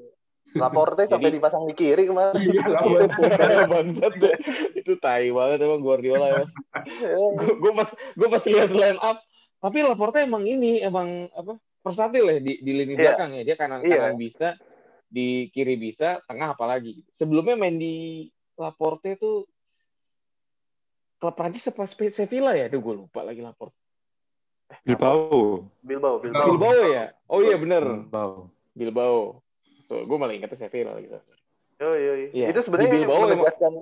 [0.52, 2.36] Laporte sampai dipasang di kiri kemarin.
[2.36, 4.36] Iya, bangsat deh.
[4.76, 6.44] Itu tai banget emang Guardiola ya.
[7.36, 9.24] gue pas gue pas lihat line up,
[9.62, 11.56] tapi Laporte emang ini emang apa?
[11.82, 13.12] versatil ya di, di lini yeah.
[13.12, 13.42] belakang ya.
[13.42, 14.16] Dia kanan kanan yeah.
[14.16, 14.48] bisa,
[15.10, 17.02] di kiri bisa, tengah apalagi.
[17.18, 19.44] Sebelumnya main di Laporte itu
[21.18, 22.70] klub Prancis apa Sevilla ya?
[22.70, 23.74] Aduh, gue lupa lagi Laporte.
[24.86, 25.68] Bilbao.
[25.84, 26.46] Bilbao, Bilbao.
[26.48, 27.12] Bilbao ya?
[27.28, 28.48] Oh iya bener, Bilbao.
[28.72, 29.41] Bilbao.
[29.92, 31.12] Tuh, gue malah ingetnya Sevilla lagi.
[31.76, 32.24] Yoi, yoi.
[32.32, 32.46] Iya.
[32.48, 33.72] Itu sebenarnya Di menegaskan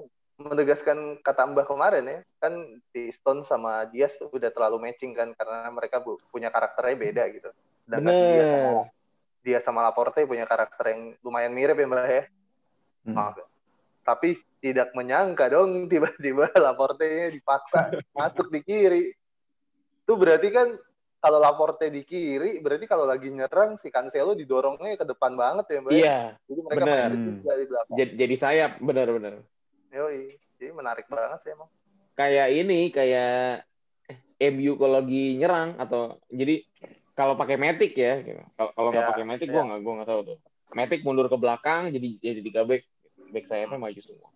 [0.40, 2.18] menegaskan kata Mbah kemarin ya.
[2.42, 6.96] Kan si Stone sama Diaz tuh udah terlalu matching kan karena mereka bu- punya karakternya
[6.98, 7.50] beda gitu.
[7.86, 8.72] Sedangkan dia sama
[9.40, 12.24] dia sama Laporte punya karakter yang lumayan mirip ya Mbah ya.
[13.06, 13.14] Hmm.
[13.14, 13.36] Maaf.
[14.02, 19.04] Tapi tidak menyangka dong tiba-tiba Laporte dipaksa masuk di kiri.
[20.02, 20.74] Itu berarti kan
[21.20, 25.78] kalau Laporte di kiri, berarti kalau lagi nyerang si Cancelo didorongnya ke depan banget ya
[25.78, 25.92] Mbak.
[25.92, 25.98] ya?
[26.00, 26.18] Iya,
[26.48, 26.96] Jadi mereka bener.
[26.96, 27.94] main bertiga di belakang.
[27.94, 29.34] jadi, jadi sayap, bener-bener.
[29.92, 30.32] Yoi.
[30.56, 31.68] Jadi menarik banget sih emang.
[32.16, 33.64] Kayak ini, kayak
[34.40, 36.64] MU kalau lagi nyerang atau jadi
[37.12, 38.40] kalau pakai Matic ya, gitu.
[38.56, 39.52] kalau kalau nggak Ya, pakai Matic ya.
[39.52, 40.38] gue nggak gue nggak tahu tuh.
[40.72, 42.82] Matic mundur ke belakang jadi jadi tiga back,
[43.28, 44.28] back sayapnya maju semua.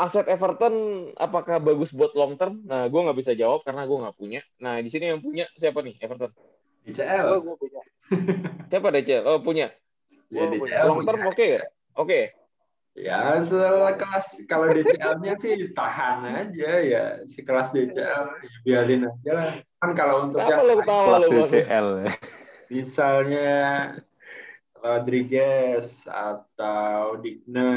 [0.00, 0.74] Aset Everton
[1.20, 2.64] apakah bagus buat long term?
[2.64, 4.40] Nah, gue nggak bisa jawab karena gue nggak punya.
[4.56, 6.32] Nah, di sini yang punya siapa nih Everton?
[6.88, 7.26] DCL.
[7.28, 7.80] Gue gue punya.
[8.70, 9.24] Siapa DCL?
[9.28, 9.68] Oh punya.
[10.30, 11.62] Ya, Gua DCL Long term oke ya?
[11.98, 12.32] Oke.
[12.98, 17.04] Ya, sekelas kalau DCL-nya sih tahan aja ya.
[17.28, 19.52] Sekelas DCL ya biarin aja lah.
[19.78, 21.50] Kan kalau untuk Kenapa yang ketawa Kelas?
[21.52, 21.88] DCL.
[22.70, 23.50] misalnya
[24.80, 27.74] Rodriguez atau Digne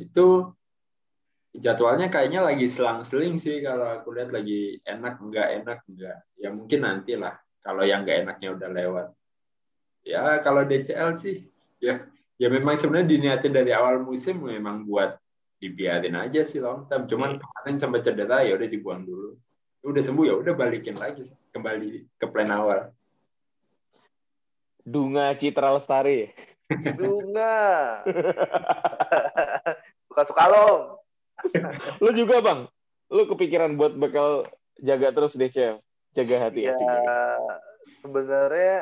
[0.00, 0.48] itu
[1.52, 6.80] jadwalnya kayaknya lagi selang-seling sih kalau aku lihat lagi enak enggak enak enggak ya mungkin
[6.80, 9.06] nanti lah kalau yang enggak enaknya udah lewat.
[10.02, 11.46] Ya kalau DCL sih
[11.78, 12.02] ya.
[12.40, 15.14] Ya memang sebenarnya diniatin dari awal musim memang buat
[15.62, 17.06] dibiarin aja sih long term.
[17.06, 19.38] Cuman kemarin sampai cedera ya udah dibuang dulu.
[19.86, 21.22] Udah sembuh ya udah balikin lagi
[21.54, 22.90] kembali ke plan awal.
[24.82, 26.34] Dunga Citra Lestari.
[26.98, 28.02] Bunga.
[30.10, 30.66] Suka-suka lo.
[32.02, 32.60] Lu juga bang?
[33.12, 34.46] Lu kepikiran buat bakal
[34.80, 35.80] jaga terus DCL?
[36.12, 37.20] Jaga hati Ya asik jaga.
[38.04, 38.78] sebenarnya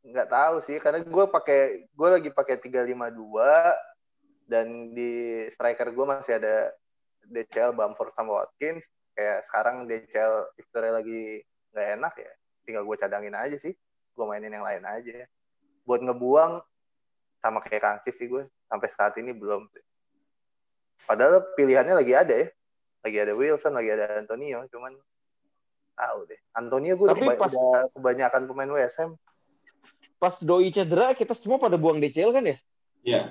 [0.00, 4.66] nggak tahu sih karena gue pakai gue lagi pakai 352 dan
[4.96, 6.72] di striker gue masih ada
[7.28, 12.32] DCL Bamford sama Watkins kayak sekarang DCL Victoria lagi nggak enak ya
[12.64, 13.76] tinggal gue cadangin aja sih
[14.16, 15.28] gue mainin yang lain aja
[15.84, 16.64] buat ngebuang
[17.40, 19.68] sama kayak Kangsis sih gue sampai saat ini belum
[21.08, 22.48] padahal pilihannya lagi ada ya
[23.00, 24.92] lagi ada Wilson lagi ada Antonio cuman
[25.96, 29.16] tahu deh Antonio gue udah, Tapi pas- udah kebanyakan pemain WSM
[30.20, 32.56] Pas Doi cedera, kita semua pada buang DCL kan ya?
[33.00, 33.22] ya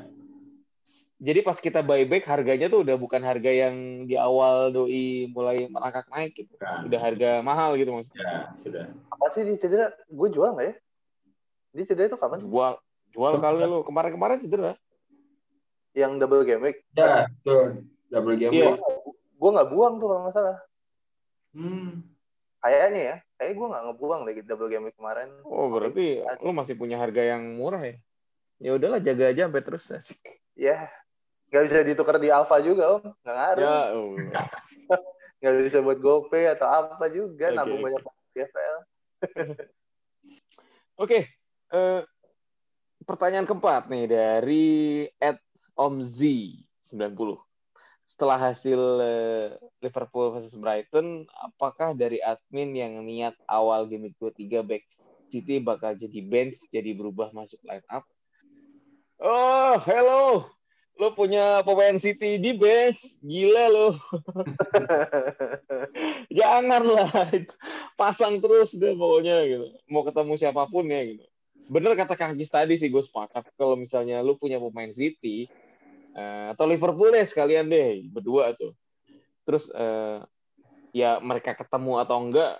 [1.22, 6.09] Jadi pas kita buyback harganya tuh udah bukan harga yang di awal Doi mulai merangkak
[6.09, 6.57] naik gitu.
[6.57, 6.89] Kan.
[6.89, 8.24] Udah harga mahal gitu maksudnya.
[8.26, 10.76] ya sudah apa sih di cedera gue jual nggak ya
[11.78, 12.41] di cedera itu kapan?
[12.41, 12.74] Jual
[13.13, 13.86] jual kali lu.
[13.86, 14.74] Kemarin-kemarin cedera.
[15.97, 18.77] Yang double game week ya tuh double game Iya.
[18.77, 18.81] week.
[19.39, 20.57] gue nggak buang tuh kalau nggak salah.
[21.55, 22.03] Hmm.
[22.59, 23.15] kayaknya ya.
[23.39, 25.29] Kayak gue nggak ngebuang deh double game week kemarin.
[25.47, 27.95] Oh, berarti lu masih punya harga yang murah ya?
[28.59, 29.87] Ya udahlah jaga aja sampai terus.
[30.59, 30.91] Ya.
[31.49, 33.03] Nggak bisa ditukar di Alfa juga om.
[33.23, 33.63] Nggak ngaruh.
[33.63, 34.11] Ya, oh.
[35.39, 37.47] nggak bisa buat GoPay atau apa juga.
[37.47, 38.01] Oke, nabung banyak
[38.35, 38.77] di FPL
[40.99, 41.19] Oke,
[41.71, 42.01] eh,
[43.07, 44.67] pertanyaan keempat nih dari
[45.15, 45.39] Ed
[45.80, 47.39] Omzi 90.
[48.03, 49.47] Setelah hasil eh,
[49.80, 54.84] Liverpool versus Brighton, apakah dari admin yang niat awal game 23 back
[55.30, 58.03] City bakal jadi bench, jadi berubah masuk line up?
[59.21, 60.49] Oh, hello.
[60.99, 62.99] Lo punya pemain City di bench?
[63.23, 63.88] Gila lo.
[66.39, 67.32] Janganlah.
[67.95, 69.65] Pasang terus deh pokoknya gitu.
[69.88, 71.23] Mau ketemu siapa pun ya gitu.
[71.69, 75.45] Bener kata Kang Jis tadi sih gue sepakat kalau misalnya lu punya pemain City
[76.20, 78.76] eh, atau Liverpool deh sekalian deh berdua tuh.
[79.47, 80.20] Terus eh,
[80.91, 82.59] ya mereka ketemu atau enggak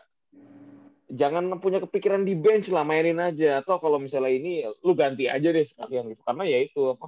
[1.10, 3.60] jangan punya kepikiran di bench lah mainin aja.
[3.60, 6.22] Atau kalau misalnya ini lu ganti aja deh sekalian gitu.
[6.24, 7.06] Karena ya itu apa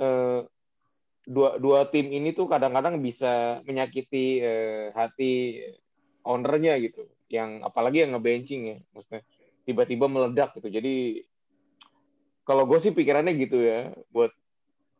[0.00, 0.40] eh,
[1.30, 5.62] dua dua tim ini tuh kadang-kadang bisa menyakiti eh, hati
[6.26, 7.06] ownernya gitu.
[7.30, 9.22] Yang apalagi yang ngebenching ya maksudnya
[9.62, 10.66] tiba-tiba meledak gitu.
[10.66, 11.22] Jadi
[12.42, 14.34] kalau gue sih pikirannya gitu ya buat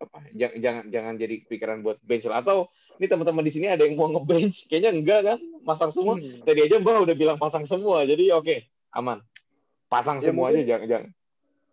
[0.00, 3.84] apa jangan jangan jangan jadi pikiran buat bench lah atau ini teman-teman di sini ada
[3.84, 6.40] yang mau ngebench kayaknya enggak kan masang semua Hmm.
[6.40, 9.20] tadi aja mbak udah bilang pasang semua jadi oke aman
[9.86, 11.10] pasang Ya, semua mungkin- aja jangan jangan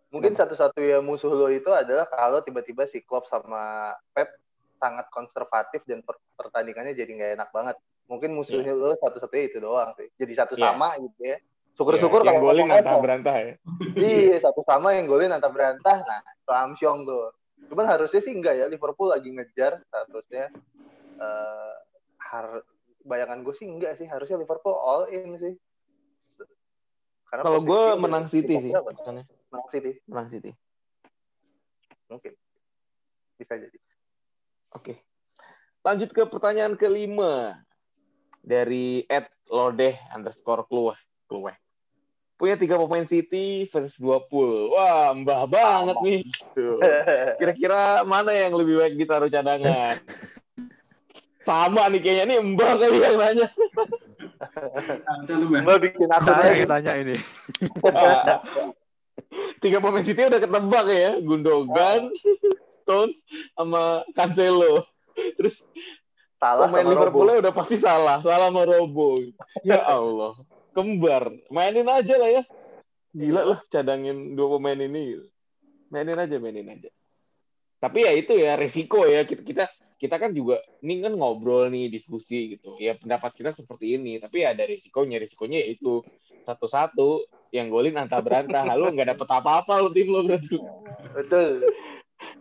[0.08, 4.28] mungkin satu-satunya musuh lo itu adalah kalau tiba-tiba si Klopp sama Pep
[4.74, 9.92] sangat konservatif dan per- pertandingannya jadi nggak enak banget mungkin musuhnya lo satu-satunya itu doang
[9.94, 10.68] sih jadi satu Iya.
[10.68, 13.02] sama gitu ya Syukur-syukur Ya, yang kalau golin antah kosong.
[13.06, 13.52] berantah ya.
[13.94, 16.02] Iya, satu sama yang golin antah berantah.
[16.02, 17.30] Nah, itu Amsyong tuh.
[17.66, 20.54] Cuman harusnya sih enggak ya, Liverpool lagi ngejar harusnya
[21.18, 21.74] eh
[22.28, 22.62] har
[23.02, 25.54] bayangan gue sih enggak sih, harusnya Liverpool all in sih.
[27.28, 28.72] Karena Kalau gue menang City sih.
[28.72, 30.52] Menang City, menang City.
[32.08, 32.32] mungkin.
[33.36, 33.78] Bisa jadi.
[34.72, 35.04] Oke.
[35.84, 37.60] Lanjut ke pertanyaan kelima
[38.40, 40.96] dari Ed Lodeh underscore keluar
[41.28, 41.54] keluar.
[42.38, 44.70] Punya tiga pemain City versus dua pool.
[44.70, 46.20] Wah, mbah banget nih.
[46.54, 46.78] Tuh.
[47.42, 49.98] Kira-kira mana yang lebih baik ditaruh cadangan?
[51.42, 53.48] Sama nih kayaknya nih mbah kali yang nanya.
[55.66, 56.62] Mbak bikin lagi.
[56.62, 57.18] yang tanya ini.
[59.62, 61.18] tiga pemain City udah ketebak ya.
[61.18, 62.14] Gundogan,
[62.86, 63.18] Stones,
[63.58, 64.86] sama Cancelo.
[65.34, 65.66] Terus
[66.38, 66.86] Salah pemain.
[66.86, 69.18] Liverpoolnya udah pasti salah, salah sama Robo.
[69.66, 70.38] Ya Allah,
[70.78, 71.34] kembar.
[71.50, 72.42] Mainin aja lah ya.
[73.10, 75.18] Gila lah, cadangin dua pemain ini.
[75.90, 76.90] Mainin aja, mainin aja.
[77.82, 79.64] Tapi ya itu ya resiko ya kita kita
[79.98, 82.78] kita kan juga ini kan ngobrol nih diskusi gitu.
[82.78, 85.18] Ya pendapat kita seperti ini, tapi ada risikonya.
[85.18, 86.06] Risikonya yaitu
[86.46, 88.62] satu-satu yang golin antah berantah.
[88.78, 90.56] Lu nggak dapet apa-apa lu tim lu berarti.
[91.18, 91.66] Betul.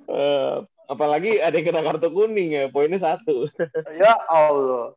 [0.08, 3.50] Eh, apalagi ada yang kena kartu kuning ya, poinnya satu.
[3.98, 4.94] Ya Allah.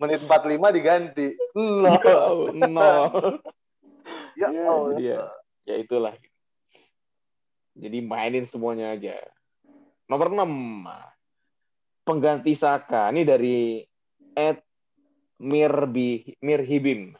[0.00, 1.26] Menit 45 diganti.
[1.54, 2.52] Nol.
[2.74, 3.38] Nol.
[4.38, 4.94] Ya Ya, Allah.
[4.94, 5.20] jadi ya,
[5.66, 6.14] ya itulah.
[7.74, 9.18] Jadi mainin semuanya aja.
[10.06, 10.46] Nomor 6.
[12.06, 13.10] Pengganti Saka.
[13.10, 13.82] Ini dari
[14.34, 14.62] Ed
[15.38, 17.14] Mirbi, Mirhibim.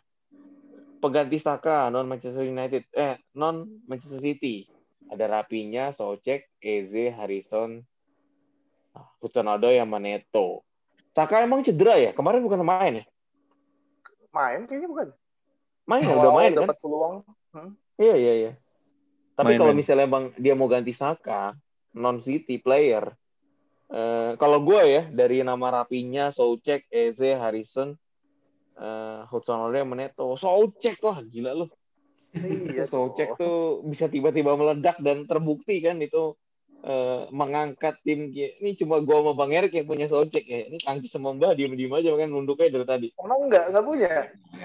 [0.98, 4.66] Pengganti Saka non Manchester United eh non Manchester City.
[5.08, 7.80] Ada Rapinya, Socek, Eze, Harrison,
[9.22, 10.67] Hudson Odoi sama Neto.
[11.18, 12.14] Saka emang cedera ya?
[12.14, 13.04] Kemarin bukan main ya?
[14.30, 15.08] Main kayaknya bukan.
[15.82, 16.14] Main ya?
[16.14, 16.62] Udah main kan?
[16.70, 17.14] dapat peluang.
[17.98, 18.52] Iya iya iya.
[19.34, 19.80] Tapi Main, kalau main.
[19.82, 21.58] misalnya bang dia mau ganti Saka
[21.98, 23.10] non City player,
[23.90, 27.98] eh, kalau gue ya dari nama rapinya Soucek, Eze, Harrison,
[28.78, 31.70] eh, Hudson Odoi, Meneto, Soucek lah gila loh.
[32.30, 32.86] Iya.
[32.94, 36.38] Soucek tuh bisa tiba-tiba meledak dan terbukti kan itu
[36.84, 38.30] eh, mengangkat tim.
[38.30, 40.70] Ini cuma gue sama Bang Erik yang punya Soucek ya.
[40.70, 43.08] Ini Kangki sama Mbah diem-diem aja kan nunduknya dari tadi.
[43.18, 44.12] Emang enggak, enggak punya.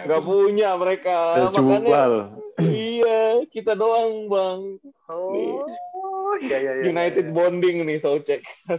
[0.04, 1.16] Gak punya mereka.
[1.50, 4.62] Makanya iya kita doang bang.
[5.10, 6.84] Oh, iya iya iya.
[6.90, 7.34] United iya.
[7.34, 8.42] bonding nih Soucek.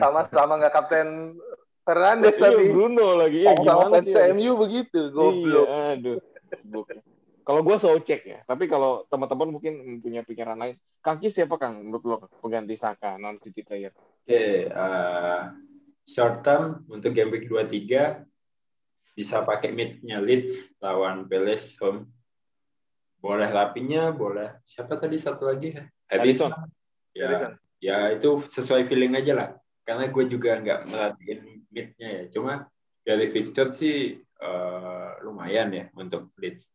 [0.00, 1.30] Sama-sama enggak kapten
[1.84, 2.72] Fernandes Iya tapi.
[2.72, 4.32] Bruno lagi ya Sama gimana fans sih?
[4.32, 5.68] MU begitu, goblok.
[5.68, 6.18] Iya, aduh.
[7.44, 12.04] Kalau gue Soucek ya, tapi kalau teman-teman mungkin punya pikiran lain, Kaki siapa Kang menurut
[12.08, 13.92] lo pengganti Saka non City player?
[14.24, 15.42] Oke, eh,
[16.08, 18.24] short term untuk game week 23
[19.12, 22.08] bisa pakai mid-nya Leeds lawan Palace home.
[23.20, 24.64] Boleh lapinya, boleh.
[24.64, 25.76] Siapa tadi satu lagi?
[26.08, 26.48] Alisson.
[27.12, 27.52] Ya, Alisson.
[27.78, 29.48] ya itu sesuai feeling aja lah.
[29.84, 32.22] Karena gue juga nggak merhatiin mid-nya ya.
[32.32, 32.64] Cuma
[33.04, 36.73] dari fixture sih eh, lumayan ya untuk Leeds.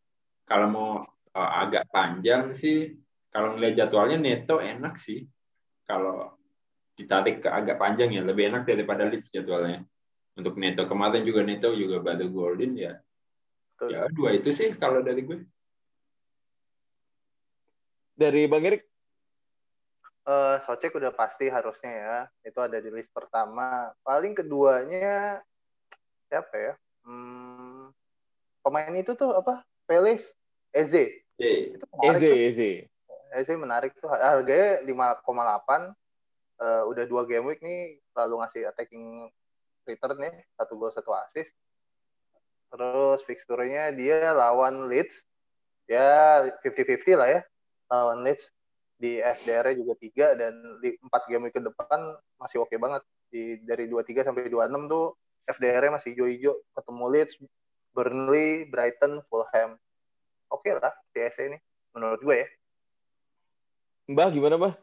[0.50, 0.90] Kalau mau
[1.38, 2.98] eh, agak panjang sih,
[3.30, 5.30] kalau ngeliat jadwalnya Neto enak sih.
[5.86, 6.34] Kalau
[6.98, 9.86] ditarik ke agak panjang ya, lebih enak daripada Leeds jadwalnya.
[10.34, 12.98] Untuk Neto kemarin juga Neto juga baru golin ya.
[13.78, 13.88] Betul.
[13.94, 15.46] Ya dua itu sih kalau dari gue.
[18.20, 18.90] Dari Bang Erik,
[20.30, 22.18] Eh, Socek udah pasti harusnya ya.
[22.46, 23.90] Itu ada di list pertama.
[24.06, 25.42] Paling keduanya
[26.30, 26.74] siapa ya?
[27.02, 27.90] Hmm,
[28.62, 29.66] pemain itu tuh apa?
[29.90, 30.22] Pelis,
[30.74, 31.26] Eze.
[31.40, 32.38] Itu menarik Eze, tuh.
[32.38, 32.72] Eze.
[33.34, 34.10] Eze menarik tuh.
[34.10, 35.94] Harganya 5,8.
[36.60, 39.32] Eh, udah dua game week nih lalu ngasih attacking
[39.88, 40.32] return ya.
[40.60, 41.52] Satu gol, satu assist.
[42.70, 45.16] Terus fixturenya dia lawan Leeds.
[45.90, 47.42] Ya 50-50 lah ya.
[47.90, 48.46] Lawan Leeds.
[49.00, 50.54] Di FDR juga 3 dan
[50.84, 53.02] di 4 game week ke depan masih oke banget.
[53.32, 55.16] Di, dari 23 sampai 26 tuh
[55.48, 56.54] FDR masih hijau-hijau.
[56.76, 57.34] Ketemu Leeds,
[57.96, 59.80] Burnley, Brighton, Fulham.
[60.50, 61.58] Oke lah CSC ini
[61.94, 62.50] menurut gue ya.
[64.10, 64.74] Mbah gimana Mbah?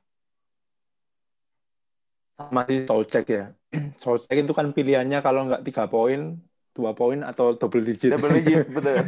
[2.36, 3.48] sama sih Soucek ya.
[4.02, 6.36] Soucek itu kan pilihannya kalau nggak tiga poin,
[6.76, 8.12] dua poin atau double digit.
[8.12, 8.96] Double digit, betul.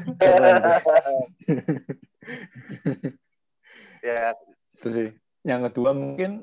[4.09, 4.33] ya
[4.81, 5.13] itu sih.
[5.45, 6.43] Yang kedua mungkin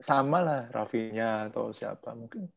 [0.00, 2.48] sama lah Rafinya atau siapa mungkin.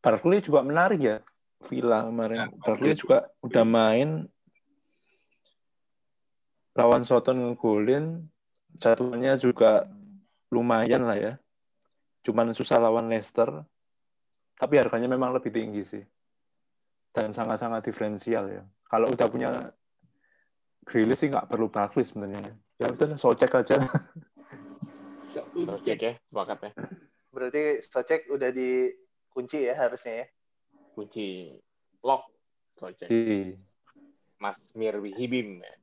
[0.00, 1.20] Barkley juga menarik ya.
[1.60, 2.38] Villa kemarin.
[2.40, 4.24] Ya, Barkley juga udah main
[6.80, 8.24] lawan Soton ngegolin.
[8.80, 9.84] Jadwalnya juga
[10.48, 11.32] lumayan lah ya.
[12.24, 13.64] Cuman susah lawan Leicester.
[14.56, 16.04] Tapi harganya memang lebih tinggi sih.
[17.10, 18.62] dan sangat-sangat diferensial ya.
[18.86, 19.50] Kalau udah punya
[20.86, 22.54] Grealish sih nggak perlu Barkley sebenarnya.
[22.78, 23.82] Ya udah Socek aja.
[25.30, 26.70] Socek ya, sepakat ya.
[27.30, 30.26] Berarti Socek udah dikunci ya harusnya ya.
[30.94, 31.54] Kunci
[32.02, 32.30] lock
[32.78, 33.10] Socek.
[33.10, 33.54] Di
[34.38, 35.60] Mas Mirwi Hibim.
[35.62, 35.74] ya.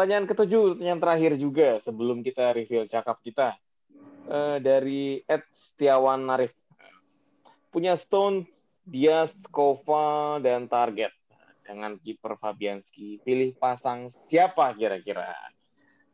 [0.00, 3.52] Pertanyaan ketujuh, pertanyaan terakhir juga sebelum kita reveal cakap kita.
[4.32, 6.56] Eh, dari Ed Setiawan Narif.
[7.68, 8.48] Punya Stone,
[8.80, 11.12] Diaz, Kova, dan Target.
[11.68, 13.20] Dengan kiper Fabianski.
[13.20, 15.36] Pilih pasang siapa kira-kira?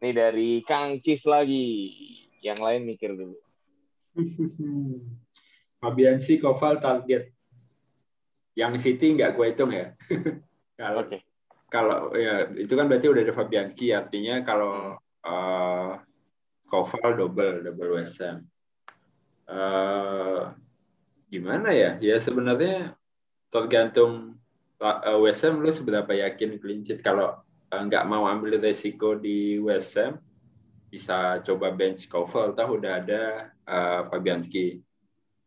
[0.03, 1.87] Ini dari Kang Cis lagi.
[2.43, 3.39] Yang lain mikir dulu.
[5.78, 7.30] Fabianski, Koval, target.
[8.59, 9.95] Yang City nggak gue hitung ya.
[10.74, 11.22] kalau Oke.
[11.67, 14.95] Kalau ya itu kan berarti udah ada Fabianski artinya kalau
[15.27, 15.93] eh,
[16.67, 18.43] Koval double double West Ham.
[19.47, 20.43] Eh,
[21.31, 21.99] gimana ya?
[21.99, 22.95] Ya sebenarnya
[23.51, 24.39] tergantung
[24.79, 29.99] eh, West Ham lu seberapa yakin clean sheet kalau nggak mau ambil resiko di West
[29.99, 30.23] Ham
[30.87, 33.23] bisa coba bench Koval tahu udah ada
[33.67, 34.86] eh, Fabianski.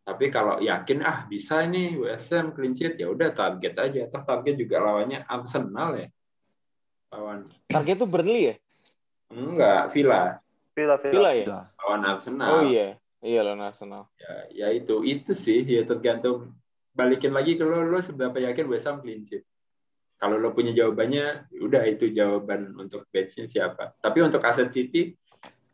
[0.00, 4.00] Tapi kalau yakin ah bisa ini Ham clean sheet ya udah target aja.
[4.08, 6.08] Toh target juga lawannya Arsenal ya.
[7.10, 8.56] Lawan Target itu Burnley ya?
[9.30, 10.42] enggak Villa
[10.74, 11.14] Villa Villa.
[11.14, 11.46] Villa ya?
[11.78, 12.50] Lawan Arsenal.
[12.50, 12.98] Oh iya.
[13.20, 14.08] Iya lawan Arsenal.
[14.16, 16.56] Ya, ya itu itu sih ya tergantung
[16.96, 19.44] balikin lagi ke lo lo seberapa yakin West Ham clean sheet.
[20.20, 23.96] Kalau lo punya jawabannya, udah itu jawaban untuk benchnya siapa.
[24.04, 25.16] Tapi untuk aset City,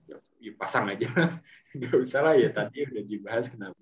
[0.07, 1.11] ya, ya pasang aja.
[1.83, 3.75] Gak usah lah ya tadi udah dibahas kenapa.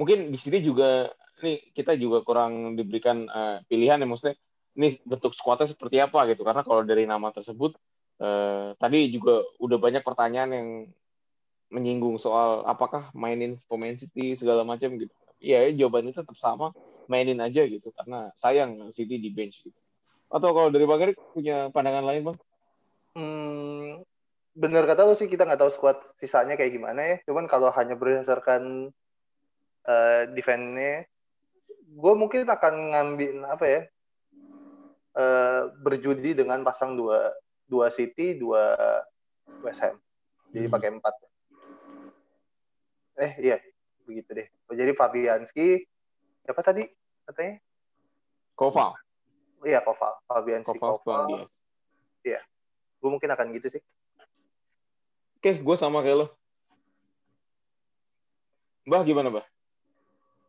[0.00, 1.12] Mungkin di sini juga
[1.44, 4.36] nih kita juga kurang diberikan eh, pilihan ya maksudnya
[4.80, 7.76] ini bentuk skuadnya seperti apa gitu karena kalau dari nama tersebut
[8.24, 10.68] eh, tadi juga udah banyak pertanyaan yang
[11.70, 15.14] menyinggung soal apakah mainin pemain City segala macam gitu.
[15.40, 16.74] Iya, jawabannya tetap sama,
[17.06, 19.78] mainin aja gitu karena sayang City di bench gitu.
[20.28, 22.38] Atau kalau dari Bang Erik punya pandangan lain, Bang?
[23.16, 24.02] Hmm,
[24.54, 27.16] bener kata lu sih kita nggak tahu squad sisanya kayak gimana ya.
[27.26, 28.94] Cuman kalau hanya berdasarkan
[29.90, 31.02] eh defense-nya,
[31.90, 33.82] gue mungkin akan ngambil apa ya?
[35.10, 37.34] eh berjudi dengan pasang dua
[37.66, 38.78] dua City, dua
[39.58, 39.98] West Ham.
[40.54, 40.74] Jadi Hmm.
[40.78, 41.14] pakai empat.
[43.18, 43.56] Eh iya,
[44.06, 44.46] begitu deh.
[44.70, 45.82] Jadi Fabianski,
[46.46, 46.86] siapa tadi
[47.26, 47.58] katanya?
[48.54, 48.94] Koval.
[49.66, 51.50] Iya Koval, Fabianski Koval, Koval.
[52.22, 52.44] Diaz.
[53.00, 53.82] Gue mungkin akan gitu sih.
[55.40, 56.26] Oke, gue sama kayak lo.
[58.84, 59.46] Mbah gimana, Mbah?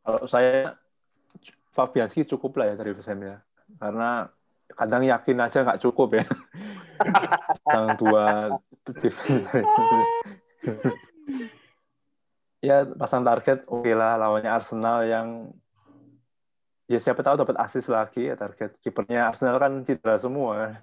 [0.01, 0.75] Kalau saya
[1.71, 3.37] Fabianski cukup lah ya dari West Ham ya.
[3.79, 4.27] Karena
[4.75, 6.25] kadang yakin aja nggak cukup ya.
[7.71, 8.25] Yang dua
[12.61, 15.49] ya pasang target oke lah lawannya Arsenal yang
[16.85, 20.77] ya siapa tahu dapat assist lagi ya target kipernya Arsenal kan cedera semua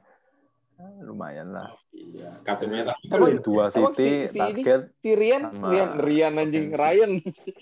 [1.00, 2.94] lumayan lah Iya, kartu merah.
[3.02, 3.90] Emang- dua City
[4.24, 6.66] si- si ini- target Si Rian, Sama Rian, Rian anjing.
[6.70, 7.12] Ryan.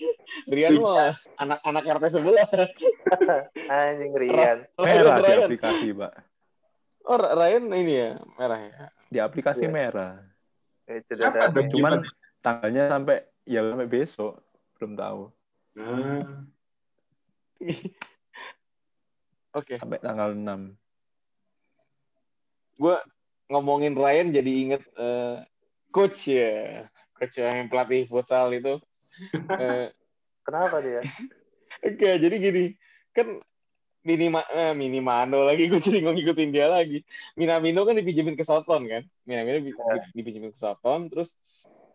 [0.53, 2.45] Rian mah anak-anak RT sebelah.
[3.73, 4.57] Anjing Rian.
[4.77, 6.13] merah di aplikasi pak
[7.03, 8.85] Oh, Ryan ini ya, merah ya.
[9.07, 9.71] di aplikasi Iya.
[9.71, 10.13] merah
[10.85, 11.67] Eh, Siapa dong?
[11.67, 11.99] cuman
[12.39, 14.39] tanggalnya sampai ya sampai besok
[14.75, 15.21] belum tahu
[15.73, 16.45] Nah,
[19.53, 20.77] Oke, sampai tanggal 6
[22.77, 22.95] gue
[23.49, 25.43] ngomongin Ryan jadi inget eh,
[25.89, 26.85] coach ya,
[27.17, 28.77] coach yang pelatih futsal itu.
[29.57, 29.89] Eh,
[30.45, 31.01] Kenapa dia?
[31.81, 32.77] Oke, jadi gini,
[33.11, 33.41] kan
[34.05, 37.01] Minima, eh, Minimano lagi, gue jadi ngikutin dia lagi.
[37.33, 39.97] Minamino kan dipinjemin ke Soton kan, Minamino di- Ya.
[39.99, 41.33] di- dipinjemin ke Soton, terus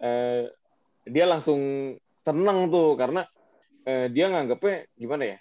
[0.02, 0.50] eh,
[1.06, 1.94] dia langsung
[2.26, 3.22] seneng tuh karena
[3.86, 5.38] eh, dia nganggepnya gimana ya,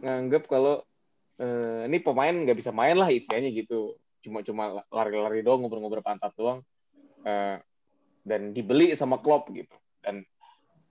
[0.00, 0.80] nganggep kalau
[1.36, 6.60] eh, ini pemain nggak bisa main lah istilahnya gitu, cuma-cuma lari-lari doang, ngobrol-ngobrol pantat doang,
[7.20, 7.56] Eh,
[8.24, 10.24] dan dibeli sama Klopp gitu, dan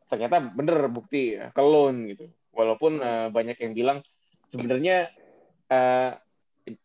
[0.09, 2.29] ternyata bener bukti ya, gitu.
[2.53, 3.97] Walaupun eh, banyak yang bilang
[4.49, 5.09] sebenarnya
[5.69, 6.11] eh,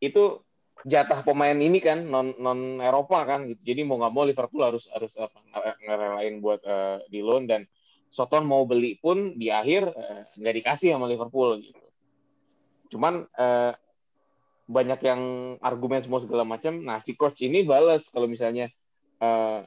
[0.00, 0.40] itu
[0.84, 3.60] jatah pemain ini kan non non Eropa kan gitu.
[3.64, 7.68] Jadi mau nggak mau Liverpool harus harus apa nge- ngerelain buat eh, di loan dan
[8.08, 9.92] Soton mau beli pun di akhir
[10.40, 11.84] nggak dikasih sama Liverpool gitu.
[12.96, 13.72] Cuman eh,
[14.64, 15.22] banyak yang
[15.60, 16.80] argumen semua segala macam.
[16.80, 18.72] Nah si coach ini balas kalau misalnya
[19.20, 19.60] eh,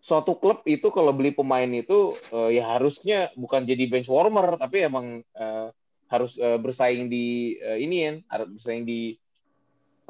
[0.00, 4.88] suatu klub itu kalau beli pemain itu eh, ya harusnya bukan jadi bench warmer tapi
[4.88, 5.68] emang eh,
[6.08, 9.14] harus eh, bersaing di eh, ini ya harus bersaing di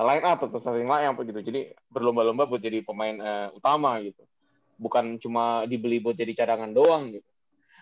[0.00, 4.22] line up atau starting line up gitu jadi berlomba-lomba buat jadi pemain eh, utama gitu
[4.80, 7.30] bukan cuma dibeli buat jadi cadangan doang gitu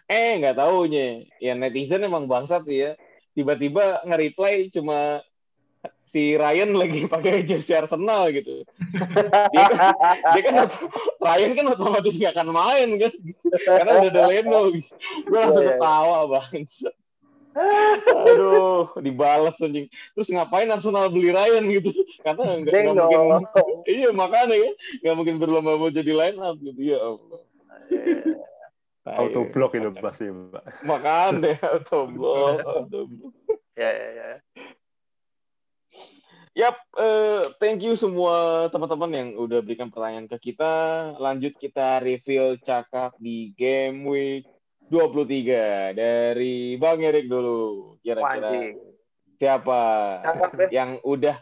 [0.08, 1.28] Eh, nggak taunya.
[1.36, 2.96] Ya netizen emang bangsat ya.
[3.36, 5.20] Tiba-tiba nge-reply cuma
[6.08, 8.64] si Ryan lagi pakai jersey Arsenal gitu.
[9.52, 9.78] dia kan,
[10.32, 10.54] dia kan
[11.20, 13.12] Ryan kan otomatis nggak akan main kan,
[13.68, 14.60] karena udah ada Leno.
[14.72, 14.92] Gitu.
[15.28, 15.78] Gue langsung Iya, iya.
[15.78, 16.64] ketawa bang.
[18.08, 19.90] Aduh, dibalas anjing.
[20.14, 21.90] Terus ngapain Arsenal beli Ryan gitu?
[22.24, 23.74] Karena nggak mungkin.
[23.84, 24.74] Iya makanya kan
[25.04, 27.40] nggak mungkin berlomba mau jadi line up gitu ya Allah.
[29.08, 29.16] Tai.
[29.24, 30.84] Auto block itu pasti, Pak.
[30.84, 33.34] Makanya auto block, auto block.
[33.72, 34.30] Ya, ya, ya.
[36.58, 41.14] Yap, eh, thank you semua teman-teman yang udah berikan pertanyaan ke kita.
[41.22, 44.42] Lanjut kita reveal cakap di game week
[44.90, 47.94] 23 dari Bang Erik dulu.
[48.02, 48.74] Kira-kira
[49.38, 49.82] siapa
[50.26, 50.82] Cakep ya.
[50.82, 51.38] yang udah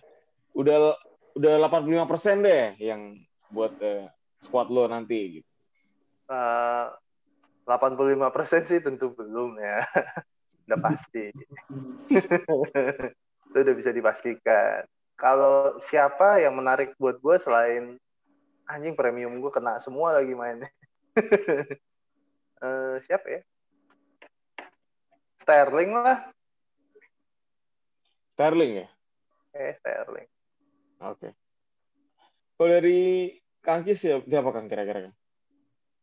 [0.52, 0.92] udah
[1.32, 3.16] udah 85% deh yang
[3.48, 4.12] buat eh,
[4.44, 5.48] squad lo nanti gitu.
[6.28, 6.86] Eh,
[7.64, 9.80] 85% sih tentu belum ya.
[10.68, 11.32] udah pasti.
[13.48, 14.84] Itu udah bisa dipastikan.
[15.16, 17.96] Kalau siapa yang menarik buat gue selain
[18.68, 20.70] anjing premium gue kena semua lagi mainnya.
[22.56, 23.40] Eh, siapa ya?
[25.44, 26.24] Sterling lah.
[28.32, 28.88] Sterling ya?
[29.52, 30.28] Eh, Sterling.
[31.04, 31.36] Oke.
[32.56, 33.28] Kalau dari
[33.60, 35.12] Kang Cis siapa, siapa Kang kira-kira?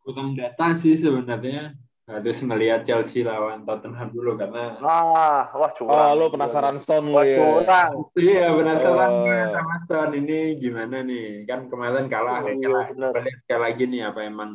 [0.05, 1.73] Kurang data sih sebenarnya
[2.03, 6.19] harus melihat Chelsea lawan Tottenham dulu karena Nah, wah Oh, curang.
[6.19, 7.39] lo penasaran Son lo ya?
[7.39, 7.91] curang.
[8.19, 9.23] iya penasaran Oh.
[9.23, 13.09] gue sama Son ini gimana nih kan kemarin kalah Iya, kalah benar.
[13.09, 14.49] Coba lihat sekali lagi nih apa emang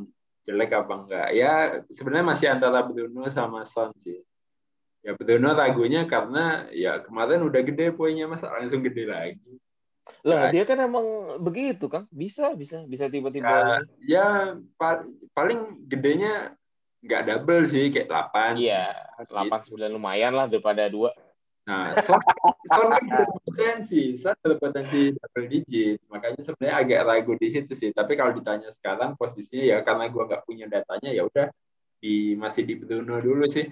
[0.45, 1.53] jelek apa enggak ya
[1.89, 4.21] sebenarnya masih antara Bruno sama Son sih
[5.01, 9.41] ya Bruno ragunya karena ya kemarin udah gede poinnya masa langsung gede lagi
[10.25, 10.61] Lah, Ya.
[10.61, 11.05] dia kan emang
[11.39, 12.09] begitu, Kang.
[12.09, 13.45] Bisa, bisa, bisa tiba-tiba.
[13.45, 14.27] ya, ya
[14.75, 16.57] pa- paling gedenya
[17.09, 18.93] nggak double sih kayak 8 Iya,
[19.25, 21.09] 8 9 lumayan lah daripada 2.
[21.69, 22.21] Nah, Son,
[22.69, 27.93] Son kan berpotensi, Son berpotensi double digit, makanya sebenarnya agak ragu di situ sih.
[27.93, 31.49] Tapi kalau ditanya sekarang posisinya ya karena gua nggak punya datanya ya udah
[32.01, 33.69] di masih di Bruno dulu sih,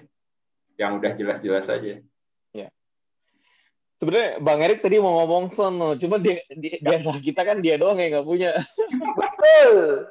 [0.77, 2.01] yang udah jelas-jelas aja.
[3.97, 7.81] Sebenarnya Bang Erik tadi mau ngomong Son, cuma dia, dia, di antara kita kan dia
[7.81, 8.51] doang yang nggak punya.
[9.17, 10.05] Betul.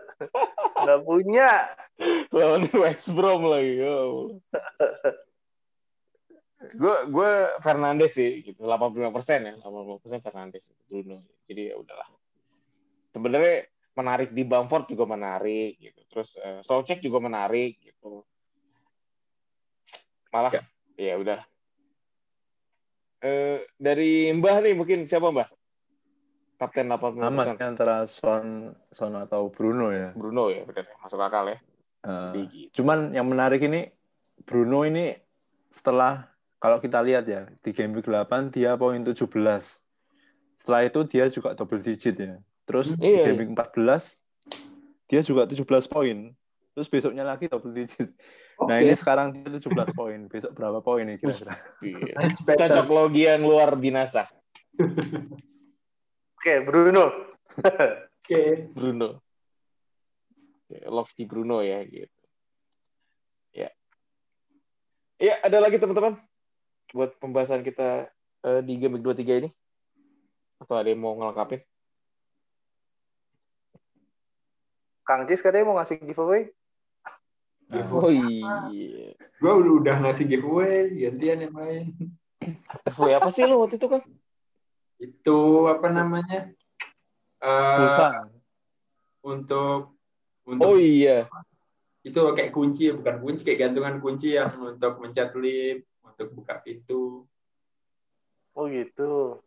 [0.83, 1.51] Nggak punya.
[2.37, 3.81] Lawan West Brom lagi.
[3.81, 4.39] Ya Allah.
[6.77, 7.31] Gue gue
[7.65, 8.65] Fernandes sih gitu.
[8.65, 11.25] 85 persen ya 85 persen Fernandes Bruno.
[11.49, 12.09] Jadi ya udahlah.
[13.13, 13.65] Sebenarnya
[13.97, 16.01] menarik di Bamford juga menarik gitu.
[16.13, 18.25] Terus uh, Solcek juga menarik gitu.
[20.33, 20.65] Malah ya,
[21.01, 21.41] ya udah
[23.25, 25.49] eh dari Mbah nih mungkin siapa Mbah?
[26.61, 30.13] Kapten 85 Amat antara Son Son atau Bruno ya.
[30.13, 31.59] Bruno ya benar masuk akal ya
[32.07, 32.83] Uh, Jadi gitu.
[32.83, 33.91] cuman yang menarik ini
[34.47, 35.11] Bruno ini
[35.75, 36.31] setelah
[36.63, 39.27] kalau kita lihat ya di game week 8 dia poin 17.
[40.57, 42.39] Setelah itu dia juga double digit ya.
[42.63, 44.23] Terus di Iya, game week 14
[45.11, 46.31] dia juga 17 poin.
[46.79, 48.15] Terus besoknya lagi double digit.
[48.63, 48.87] Nah, Oke.
[48.87, 50.19] ini sekarang dia 17 poin.
[50.31, 51.59] Besok berapa poin nih kira-kira?
[51.83, 52.15] Iya.
[52.31, 54.31] Cocok logi yang luar binasa
[56.37, 57.35] Oke, Bruno.
[58.23, 58.71] Oke.
[58.71, 59.26] Bruno
[60.91, 62.21] Loki Bruno ya gitu
[63.55, 63.71] ya
[65.23, 66.19] ya ada lagi teman-teman
[66.95, 68.11] buat pembahasan kita
[68.47, 69.51] eh, di game week 23 ini
[70.63, 71.61] atau ada yang mau ngelengkapin
[75.07, 76.51] Kang Cis katanya mau ngasih giveaway.
[77.71, 81.95] oh iya Gua udah, udah ngasih giveaway, gantian yang lain.
[82.99, 84.03] oh, apa sih lo waktu itu kan
[84.99, 86.51] Itu apa namanya?
[87.39, 88.27] Eh, Pulsa.
[89.23, 89.96] untuk
[90.47, 91.27] untuk oh iya.
[92.07, 97.27] Itu kayak kunci bukan kunci kayak gantungan kunci yang untuk mencet lift untuk buka pintu.
[98.57, 99.43] Oh gitu.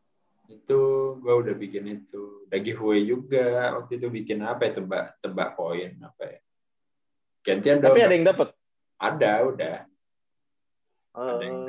[0.50, 0.82] itu
[1.22, 2.44] gua udah bikin itu.
[2.50, 3.78] Udah giveaway juga.
[3.80, 4.82] Waktu itu bikin apa ya?
[4.82, 6.40] Tebak tebak poin apa ya?
[7.46, 7.94] Gantian dong.
[7.94, 8.50] tapi ada yang dapat
[9.00, 9.78] ada udah.
[11.16, 11.60] Ada yang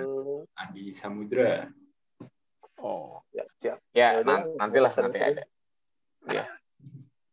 [0.41, 1.69] Eh, Adi Samudra.
[2.81, 3.21] Oh.
[3.37, 3.79] Siap, siap.
[3.93, 5.45] ya Ya nantilah nanti ada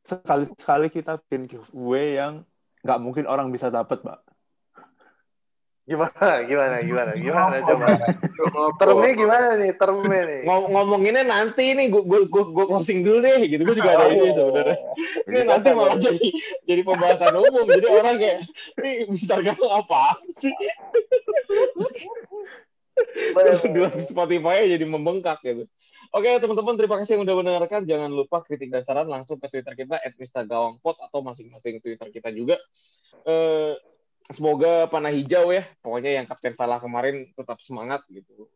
[0.07, 2.47] Sekali-sekali kita bikin giveaway yang
[2.81, 4.23] nggak mungkin orang bisa dapat, Pak.
[5.87, 6.43] Gimana?
[6.43, 6.75] Gimana?
[6.83, 7.11] Gimana?
[7.15, 7.95] Gimana coba?
[8.75, 9.71] Termnya gimana nih?
[9.71, 10.41] Termnya nih.
[10.43, 14.35] Ngom- ngomonginnya nanti nih gue gue gue closing dulu deh gitu gue juga ada ini
[14.35, 14.77] sebenarnya
[15.31, 16.27] ini nanti malah jadi
[16.67, 18.39] jadi pembahasan umum jadi orang kayak
[18.83, 20.51] ini Mister Galang apa sih
[23.71, 25.71] dua Spotify jadi membengkak gitu
[26.13, 29.73] oke teman-teman terima kasih yang udah mendengarkan jangan lupa kritik dan saran langsung ke Twitter
[29.73, 32.55] kita @mistergawangpod atau masing-masing Twitter kita juga
[33.27, 33.75] eh
[34.31, 35.63] semoga panah hijau ya.
[35.79, 38.47] Pokoknya yang kapten salah kemarin tetap semangat gitu.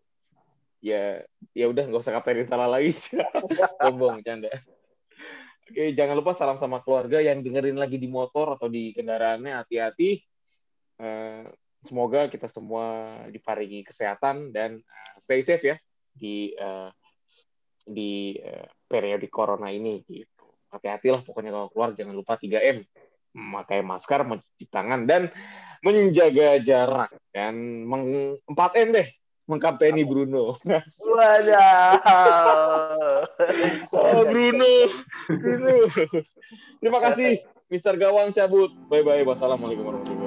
[0.82, 1.24] Ya
[1.54, 2.96] ya udah nggak usah kaptenin salah lagi.
[3.84, 4.52] Bombong canda.
[5.72, 10.20] Oke, jangan lupa salam sama keluarga yang dengerin lagi di motor atau di kendaraannya hati-hati.
[11.00, 11.48] Eh,
[11.88, 15.78] semoga kita semua diparingi kesehatan dan uh, stay safe ya
[16.12, 16.92] di uh,
[17.86, 20.46] di uh, periode corona ini gitu.
[20.72, 22.84] Hati-hatilah pokoknya kalau keluar jangan lupa 3M,
[23.36, 25.28] memakai masker, mencuci tangan dan
[25.82, 29.08] menjaga jarak dan 4M deh
[29.52, 30.56] mengkapteni Bruno.
[30.64, 32.00] Wadah.
[33.92, 34.74] oh, Bruno.
[35.28, 35.76] Bruno.
[36.80, 38.72] Terima kasih Mister Gawang cabut.
[38.88, 39.28] Bye bye.
[39.28, 40.21] Wassalamualaikum warahmatullahi wabarakatuh.